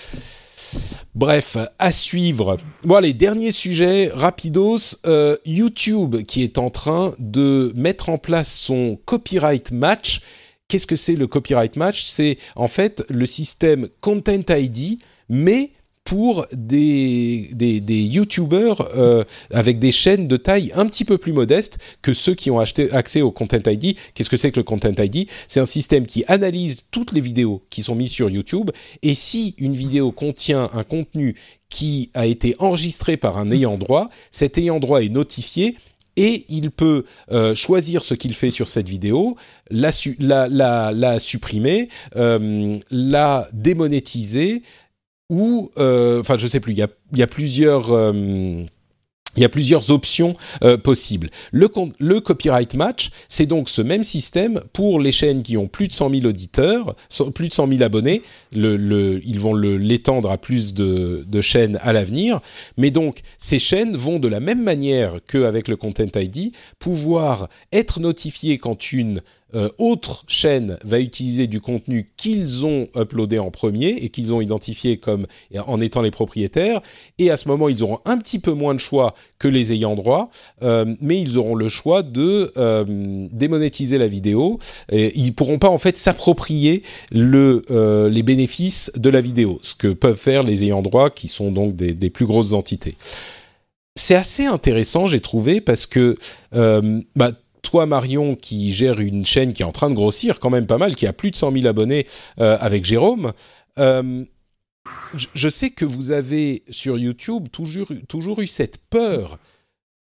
[1.15, 2.57] Bref, à suivre.
[2.85, 4.97] Bon, les derniers sujets, rapidos.
[5.07, 10.20] Euh, YouTube qui est en train de mettre en place son copyright match.
[10.69, 12.05] Qu'est-ce que c'est le copyright match?
[12.05, 15.73] C'est en fait le système Content ID, mais
[16.05, 21.33] pour des, des, des YouTubers euh, avec des chaînes de taille un petit peu plus
[21.33, 23.97] modeste que ceux qui ont acheté, accès au Content ID.
[24.15, 27.62] Qu'est-ce que c'est que le Content ID C'est un système qui analyse toutes les vidéos
[27.70, 28.70] qui sont mises sur YouTube
[29.03, 31.37] et si une vidéo contient un contenu
[31.69, 35.77] qui a été enregistré par un ayant droit, cet ayant droit est notifié
[36.16, 39.37] et il peut euh, choisir ce qu'il fait sur cette vidéo,
[39.70, 44.62] la, la, la, la supprimer, euh, la démonétiser,
[45.31, 46.89] ou, euh, enfin, je sais plus, il y a,
[47.90, 48.66] euh,
[49.51, 51.31] plusieurs options euh, possibles.
[51.53, 51.69] Le,
[52.20, 56.11] copyright match, c'est donc ce même système pour les chaînes qui ont plus de 100
[56.11, 56.94] 000 auditeurs,
[57.35, 58.23] plus de 100 000 abonnés.
[58.53, 62.40] Ils vont l'étendre à plus de, de chaînes à l'avenir.
[62.77, 68.01] Mais donc, ces chaînes vont de la même manière qu'avec le Content ID pouvoir être
[68.01, 69.23] notifiées quand une
[69.55, 74.41] euh, autre chaîne va utiliser du contenu qu'ils ont uploadé en premier et qu'ils ont
[74.41, 75.27] identifié comme
[75.66, 76.81] en étant les propriétaires.
[77.19, 79.95] Et à ce moment, ils auront un petit peu moins de choix que les ayants
[79.95, 80.31] droit,
[80.62, 82.85] euh, mais ils auront le choix de euh,
[83.33, 84.59] démonétiser la vidéo.
[84.91, 87.62] Et ils pourront pas en fait s'approprier le,
[88.11, 91.77] les bénéfices de la vidéo, ce que peuvent faire les ayants droit, qui sont donc
[91.77, 92.97] des, des plus grosses entités
[93.95, 96.15] c'est assez intéressant, j'ai trouvé, parce que
[96.51, 100.66] bah, toi Marion qui gère une chaîne qui est en train de grossir quand même
[100.66, 102.06] pas mal, qui a plus de 100 000 abonnés
[102.40, 103.32] euh, avec Jérôme.
[103.78, 104.24] Euh,
[105.34, 109.39] je sais que vous avez sur YouTube toujours, toujours eu cette peur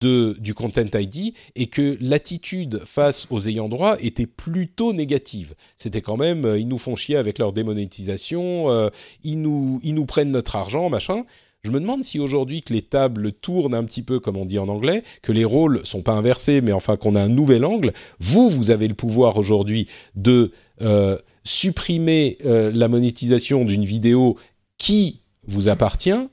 [0.02, 5.56] de, du Content ID et que l'attitude face aux ayants droit était plutôt négative.
[5.76, 8.92] C'était quand même, euh, ils nous font chier avec leur démonétisation,
[9.24, 11.26] ils, nous, ils nous prennent notre argent, machin.
[11.68, 14.58] Je me demande si aujourd'hui que les tables tournent un petit peu, comme on dit
[14.58, 17.92] en anglais, que les rôles sont pas inversés, mais enfin qu'on a un nouvel angle.
[18.22, 24.38] Vous, vous avez le pouvoir aujourd'hui de euh, supprimer euh, la monétisation d'une vidéo
[24.78, 26.30] qui vous appartient.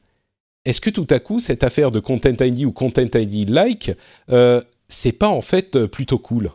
[0.67, 3.91] Est-ce que tout à coup cette affaire de Content ID ou Content ID like,
[4.31, 6.53] euh, c'est pas en fait plutôt cool?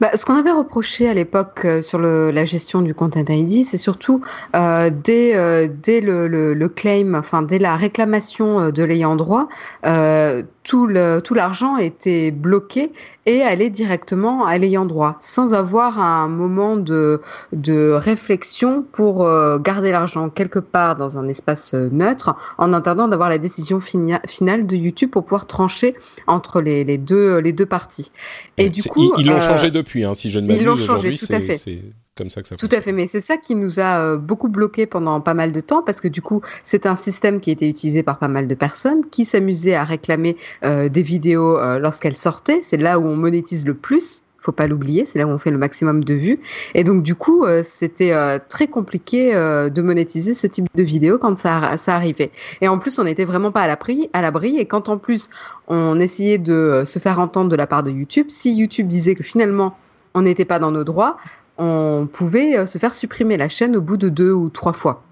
[0.00, 3.64] Bah, ce qu'on avait reproché à l'époque euh, sur le, la gestion du Content ID,
[3.64, 4.20] c'est surtout
[4.56, 9.16] euh, dès, euh, dès le, le, le, claim, enfin dès la réclamation euh, de l'ayant
[9.16, 9.48] droit,
[9.86, 12.90] euh, tout le tout l'argent était bloqué
[13.26, 17.20] et allait directement à l'ayant droit, sans avoir un moment de
[17.52, 19.28] de réflexion pour
[19.60, 24.76] garder l'argent quelque part dans un espace neutre, en attendant d'avoir la décision finale de
[24.76, 25.94] YouTube pour pouvoir trancher
[26.26, 28.10] entre les, les deux les deux parties.
[28.56, 31.80] Et du coup, ils l'ont changé depuis Hein, si je ne m'abuse aujourd'hui, c'est
[32.16, 34.48] comme ça que ça Tout à fait, mais c'est ça qui nous a euh, beaucoup
[34.48, 37.68] bloqué pendant pas mal de temps parce que du coup, c'est un système qui était
[37.68, 42.16] utilisé par pas mal de personnes qui s'amusaient à réclamer euh, des vidéos euh, lorsqu'elles
[42.16, 42.60] sortaient.
[42.62, 45.50] C'est là où on monétise le plus faut pas l'oublier, c'est là où on fait
[45.50, 46.38] le maximum de vues.
[46.74, 48.14] Et donc du coup, c'était
[48.48, 52.30] très compliqué de monétiser ce type de vidéo quand ça, ça arrivait.
[52.60, 54.58] Et en plus, on n'était vraiment pas à l'abri.
[54.58, 55.30] Et quand en plus
[55.68, 59.22] on essayait de se faire entendre de la part de YouTube, si YouTube disait que
[59.22, 59.76] finalement
[60.14, 61.16] on n'était pas dans nos droits,
[61.58, 65.02] on pouvait euh, se faire supprimer la chaîne au bout de deux ou trois fois.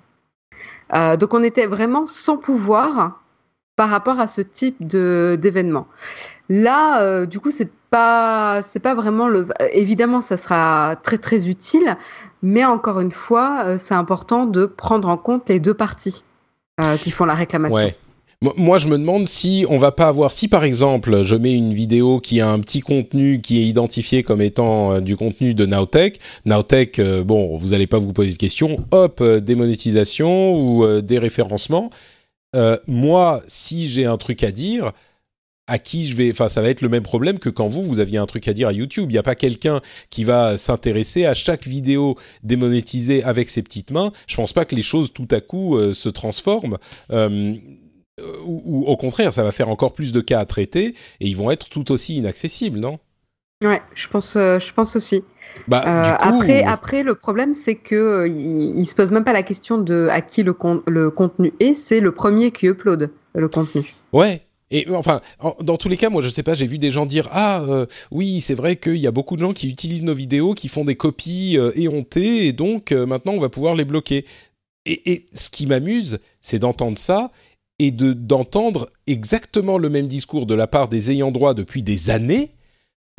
[0.94, 3.20] Euh, donc on était vraiment sans pouvoir
[3.76, 5.88] par rapport à ce type d'événement.
[6.48, 9.46] Là, euh, du coup, c'est c'est pas vraiment le.
[9.72, 11.96] Évidemment, ça sera très très utile,
[12.42, 16.24] mais encore une fois, c'est important de prendre en compte les deux parties
[17.00, 17.92] qui font la réclamation.
[18.56, 21.72] Moi, je me demande si on va pas avoir, si par exemple, je mets une
[21.72, 25.64] vidéo qui a un petit contenu qui est identifié comme étant euh, du contenu de
[25.64, 26.18] Nowtech.
[26.44, 28.84] Nowtech, euh, bon, vous allez pas vous poser de questions.
[28.90, 31.90] Hop, euh, démonétisation ou déréférencement.
[32.88, 34.90] moi, si j'ai un truc à dire,
[35.72, 36.30] à qui je vais.
[36.30, 38.52] Enfin, ça va être le même problème que quand vous, vous aviez un truc à
[38.52, 39.10] dire à YouTube.
[39.10, 39.80] Il n'y a pas quelqu'un
[40.10, 44.12] qui va s'intéresser à chaque vidéo démonétisée avec ses petites mains.
[44.26, 46.76] Je pense pas que les choses tout à coup euh, se transforment.
[47.10, 47.54] Euh,
[48.44, 51.50] ou, au contraire, ça va faire encore plus de cas à traiter et ils vont
[51.50, 52.98] être tout aussi inaccessibles, non?
[53.64, 55.22] Ouais, je pense, je pense aussi.
[55.68, 59.42] Bah, euh, après, après, le problème, c'est que euh, il, se pose même pas la
[59.42, 60.54] question de à qui le,
[60.86, 63.94] le contenu est, c'est le premier qui upload le contenu.
[64.12, 64.42] Ouais.
[64.72, 65.20] Et enfin,
[65.60, 67.86] dans tous les cas, moi, je sais pas, j'ai vu des gens dire ah euh,
[68.10, 70.84] oui, c'est vrai qu'il y a beaucoup de gens qui utilisent nos vidéos, qui font
[70.84, 74.24] des copies éhontées, et donc maintenant on va pouvoir les bloquer.
[74.86, 77.30] Et, et ce qui m'amuse, c'est d'entendre ça
[77.78, 82.10] et de d'entendre exactement le même discours de la part des ayants droit depuis des
[82.10, 82.50] années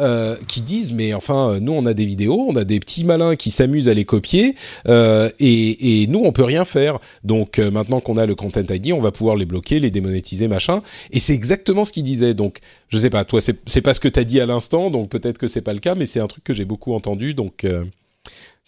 [0.01, 3.03] euh, qui disent mais enfin euh, nous on a des vidéos, on a des petits
[3.03, 4.55] malins qui s'amusent à les copier
[4.87, 6.97] euh, et, et, nous on peut rien faire.
[7.23, 10.47] Donc euh, maintenant qu'on a le Content ID, on va pouvoir les bloquer, les démonétiser,
[10.47, 10.81] machin.
[11.11, 12.33] Et c'est exactement ce qu'ils disaient.
[12.33, 12.57] Donc
[12.89, 15.47] je sais pas, toi c'est pas ce que t'as dit à l'instant, donc peut-être que
[15.47, 17.35] c'est pas le cas, mais c'est un truc que j'ai beaucoup entendu.
[17.35, 17.65] Donc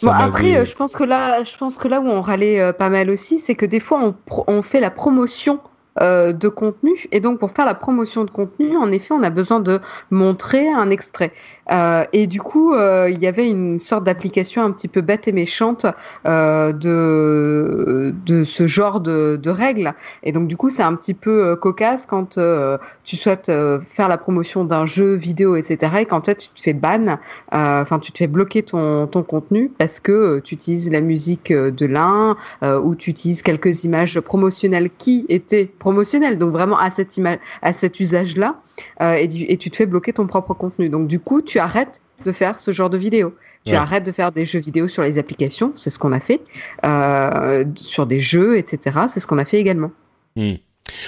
[0.04, 3.10] Bon, après, je pense que là, je pense que là où on râlait pas mal
[3.10, 5.60] aussi, c'est que des fois on, on fait la promotion
[6.02, 7.08] euh, de contenu.
[7.12, 9.80] Et donc, pour faire la promotion de contenu, en effet, on a besoin de
[10.12, 11.32] montrer un extrait.
[11.72, 15.28] Euh, et du coup, euh, il y avait une sorte d'application un petit peu bête
[15.28, 15.86] et méchante
[16.26, 19.94] euh, de, de ce genre de, de, règles.
[20.24, 23.52] Et donc, du coup, c'est un petit peu euh, cocasse quand euh, tu souhaites
[23.88, 25.94] faire la promotion d'un jeu vidéo, etc.
[26.00, 27.18] Et qu'en fait, tu te fais ban,
[27.52, 31.86] enfin, tu te fais bloquer ton, ton contenu parce que tu utilises la musique de
[31.86, 37.16] l'un ou tu utilises quelques images promotionnelles qui étaient promotionnel, donc vraiment à cette
[37.62, 38.56] à cet usage-là,
[39.02, 40.90] euh, et, et, tu te fais bloquer ton propre contenu.
[40.90, 43.34] Donc du coup, tu arrêtes de faire ce genre de vidéos.
[43.66, 46.40] Tu arrêtes de faire des jeux vidéo sur les applications, c'est ce qu'on a fait,
[46.86, 49.00] euh, sur des jeux, etc.
[49.12, 49.92] C'est ce qu'on a fait également.
[50.36, 50.54] Hmm.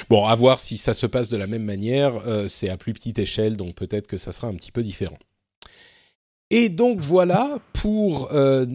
[0.10, 2.14] Bon, à voir si ça se passe de la même manière.
[2.26, 5.20] Euh, c'est à plus petite échelle, donc peut-être que ça sera un petit peu différent.
[6.50, 8.66] Et donc voilà pour euh,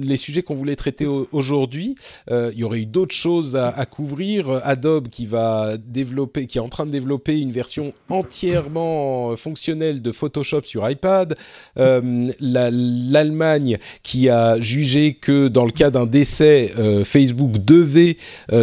[0.00, 1.96] les sujets qu'on voulait traiter aujourd'hui.
[2.30, 4.60] Euh, il y aurait eu d'autres choses à, couvrir.
[4.64, 10.12] Adobe qui va développer, qui est en train de développer une version entièrement fonctionnelle de
[10.12, 11.36] Photoshop sur iPad.
[11.78, 16.70] Euh, L'Allemagne qui a jugé que dans le cas d'un décès,
[17.04, 18.16] Facebook devait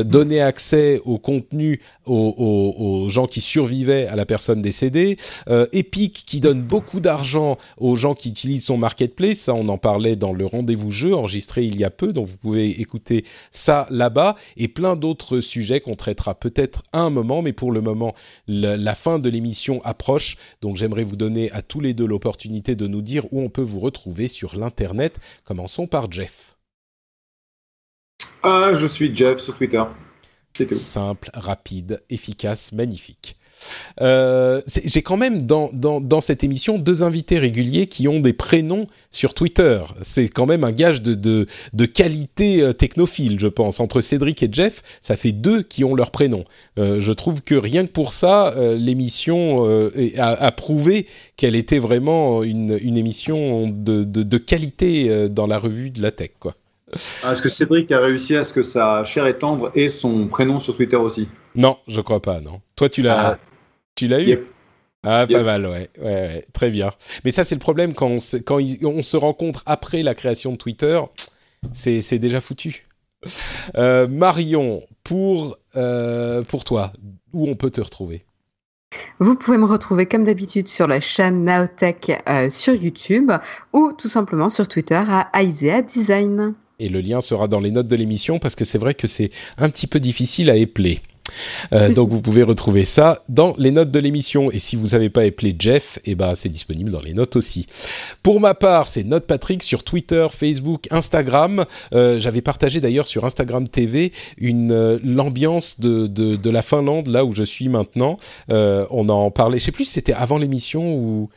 [0.06, 5.18] donner accès au contenu aux, gens qui survivaient à la personne décédée.
[5.74, 9.40] Epic qui donne beaucoup d'argent aux gens qui utilisent son marketplace.
[9.40, 12.38] Ça, on en parlait dans le rendez-vous jeu enregistré il y a peu, donc vous
[12.38, 17.54] pouvez écouter ça là-bas et plein d'autres sujets qu'on traitera peut-être à un moment, mais
[17.54, 18.14] pour le moment,
[18.48, 20.38] la fin de l'émission approche.
[20.62, 23.62] Donc j'aimerais vous donner à tous les deux l'opportunité de nous dire où on peut
[23.62, 25.20] vous retrouver sur l'internet.
[25.46, 26.58] Commençons par Jeff.
[28.44, 29.84] Ah, je suis Jeff sur Twitter.
[30.54, 30.76] C'est tout.
[30.76, 33.38] Simple, rapide, efficace, magnifique.
[34.02, 38.34] Euh, j'ai quand même dans, dans, dans, cette émission deux invités réguliers qui ont des
[38.34, 39.82] prénoms sur Twitter.
[40.02, 43.80] C'est quand même un gage de, de, de, qualité euh, technophile, je pense.
[43.80, 46.44] Entre Cédric et Jeff, ça fait deux qui ont leur prénom.
[46.78, 51.08] Euh, je trouve que rien que pour ça, euh, l'émission euh, a, a, prouvé
[51.38, 56.12] qu'elle était vraiment une, une émission de, de, de qualité dans la revue de la
[56.12, 56.56] tech, quoi.
[57.24, 60.28] Ah, est-ce que Cédric a réussi à ce que sa chair et tendre ait son
[60.28, 61.28] prénom sur Twitter aussi?
[61.56, 62.62] Non, je crois pas, non.
[62.76, 63.30] Toi, tu l'as.
[63.32, 63.38] Ah.
[63.96, 64.40] Tu l'as eu
[65.04, 65.90] Ah, pas mal, ouais.
[66.00, 66.04] ouais.
[66.04, 66.46] ouais.
[66.54, 66.92] Très bien.
[67.26, 70.52] Mais ça, c'est le problème quand, on se, quand on se rencontre après la création
[70.54, 71.00] de Twitter,
[71.74, 72.88] c'est déjà foutu.
[73.76, 76.92] Euh, Marion, pour, euh, pour toi,
[77.34, 78.26] où on peut te retrouver?
[79.20, 83.32] Vous pouvez me retrouver comme d'habitude sur la chaîne Naotech euh, sur YouTube
[83.72, 86.54] ou tout simplement sur Twitter à Isaiah Design.
[86.80, 89.32] Et le lien sera dans les notes de l'émission parce que c'est vrai que c'est
[89.58, 91.00] un petit peu difficile à épeler.
[91.72, 94.52] Euh, donc vous pouvez retrouver ça dans les notes de l'émission.
[94.52, 97.66] Et si vous n'avez pas appelé Jeff, eh ben c'est disponible dans les notes aussi.
[98.22, 101.66] Pour ma part, c'est Note Patrick sur Twitter, Facebook, Instagram.
[101.94, 107.44] Euh, J'avais partagé d'ailleurs sur Instagram TV euh, l'ambiance de, la Finlande là où je
[107.44, 108.18] suis maintenant.
[108.50, 109.60] On en parlait.
[109.60, 111.30] Je sais plus si c'était avant l'émission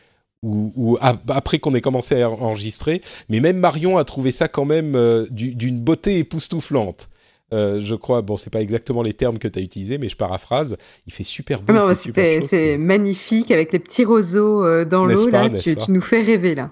[0.43, 0.99] ou
[1.29, 5.81] après qu'on ait commencé à enregistrer, mais même Marion a trouvé ça quand même d'une
[5.81, 7.09] beauté époustouflante.
[7.53, 10.17] Euh, je crois, bon, c'est pas exactement les termes que tu as utilisés, mais je
[10.17, 10.77] paraphrase.
[11.07, 11.95] Il fait super beau.
[11.95, 15.29] C'est magnifique avec les petits roseaux euh, dans l'eau.
[15.29, 16.71] Là, tu, tu, nous fais rêver là.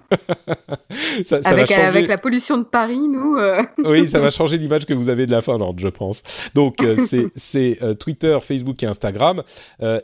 [1.25, 1.81] ça, ça avec, changer...
[1.81, 3.37] avec, la pollution de Paris, nous.
[3.37, 3.63] Euh...
[3.85, 6.23] oui, ça va changer l'image que vous avez de la Finlande, je pense.
[6.55, 6.97] Donc, euh,
[7.35, 9.43] c'est euh, Twitter, Facebook et Instagram.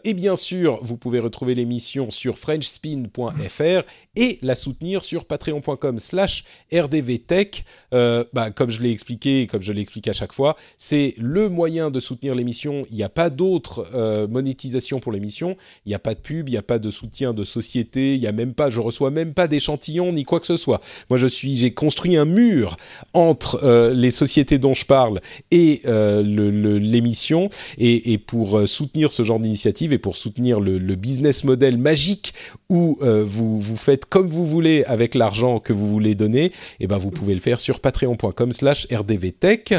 [0.05, 3.82] et bien sûr, vous pouvez retrouver l'émission sur FrenchSpin.fr
[4.16, 7.64] et la soutenir sur patreon.com/slash rdvtech.
[7.90, 12.00] bah, comme je l'ai expliqué, comme je l'explique à chaque fois, C'est le moyen de
[12.00, 12.84] soutenir l'émission.
[12.90, 15.56] Il n'y a pas d'autre euh, monétisation pour l'émission.
[15.86, 18.14] Il n'y a pas de pub, il n'y a pas de soutien de société.
[18.14, 20.80] Il y a même pas, je reçois même pas d'échantillons ni quoi que ce soit.
[21.08, 22.76] Moi, je suis, j'ai construit un mur
[23.12, 25.20] entre euh, les sociétés dont je parle
[25.50, 27.48] et euh, l'émission.
[27.78, 32.34] Et, pour soutenir ce genre d'initiative et pour soutenir le, le business model magique
[32.68, 36.86] où vous vous faites comme vous voulez avec l'argent que vous voulez donner, et eh
[36.86, 39.74] ben vous pouvez le faire sur patreon.com/slash rdvtech.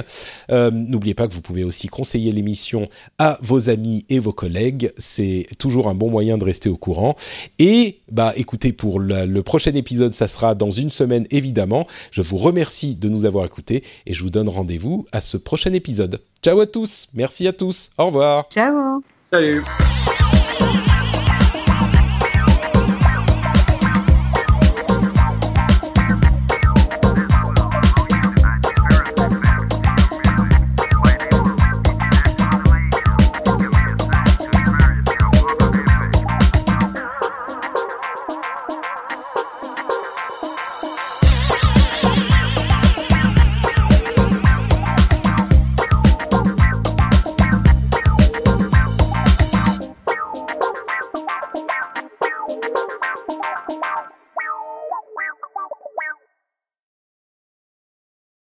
[0.51, 2.87] Euh, n'oubliez pas que vous pouvez aussi conseiller l'émission
[3.17, 4.91] à vos amis et vos collègues.
[4.97, 7.15] C'est toujours un bon moyen de rester au courant.
[7.59, 11.87] Et bah écoutez, pour le, prochain épisode, ça sera dans une semaine évidemment.
[12.11, 15.73] Je vous remercie de nous avoir écoutés et je vous donne rendez-vous à ce prochain
[15.73, 16.21] épisode.
[16.43, 18.47] Ciao à tous, merci à tous, au revoir.
[18.49, 19.03] Ciao.
[19.29, 19.63] Salut.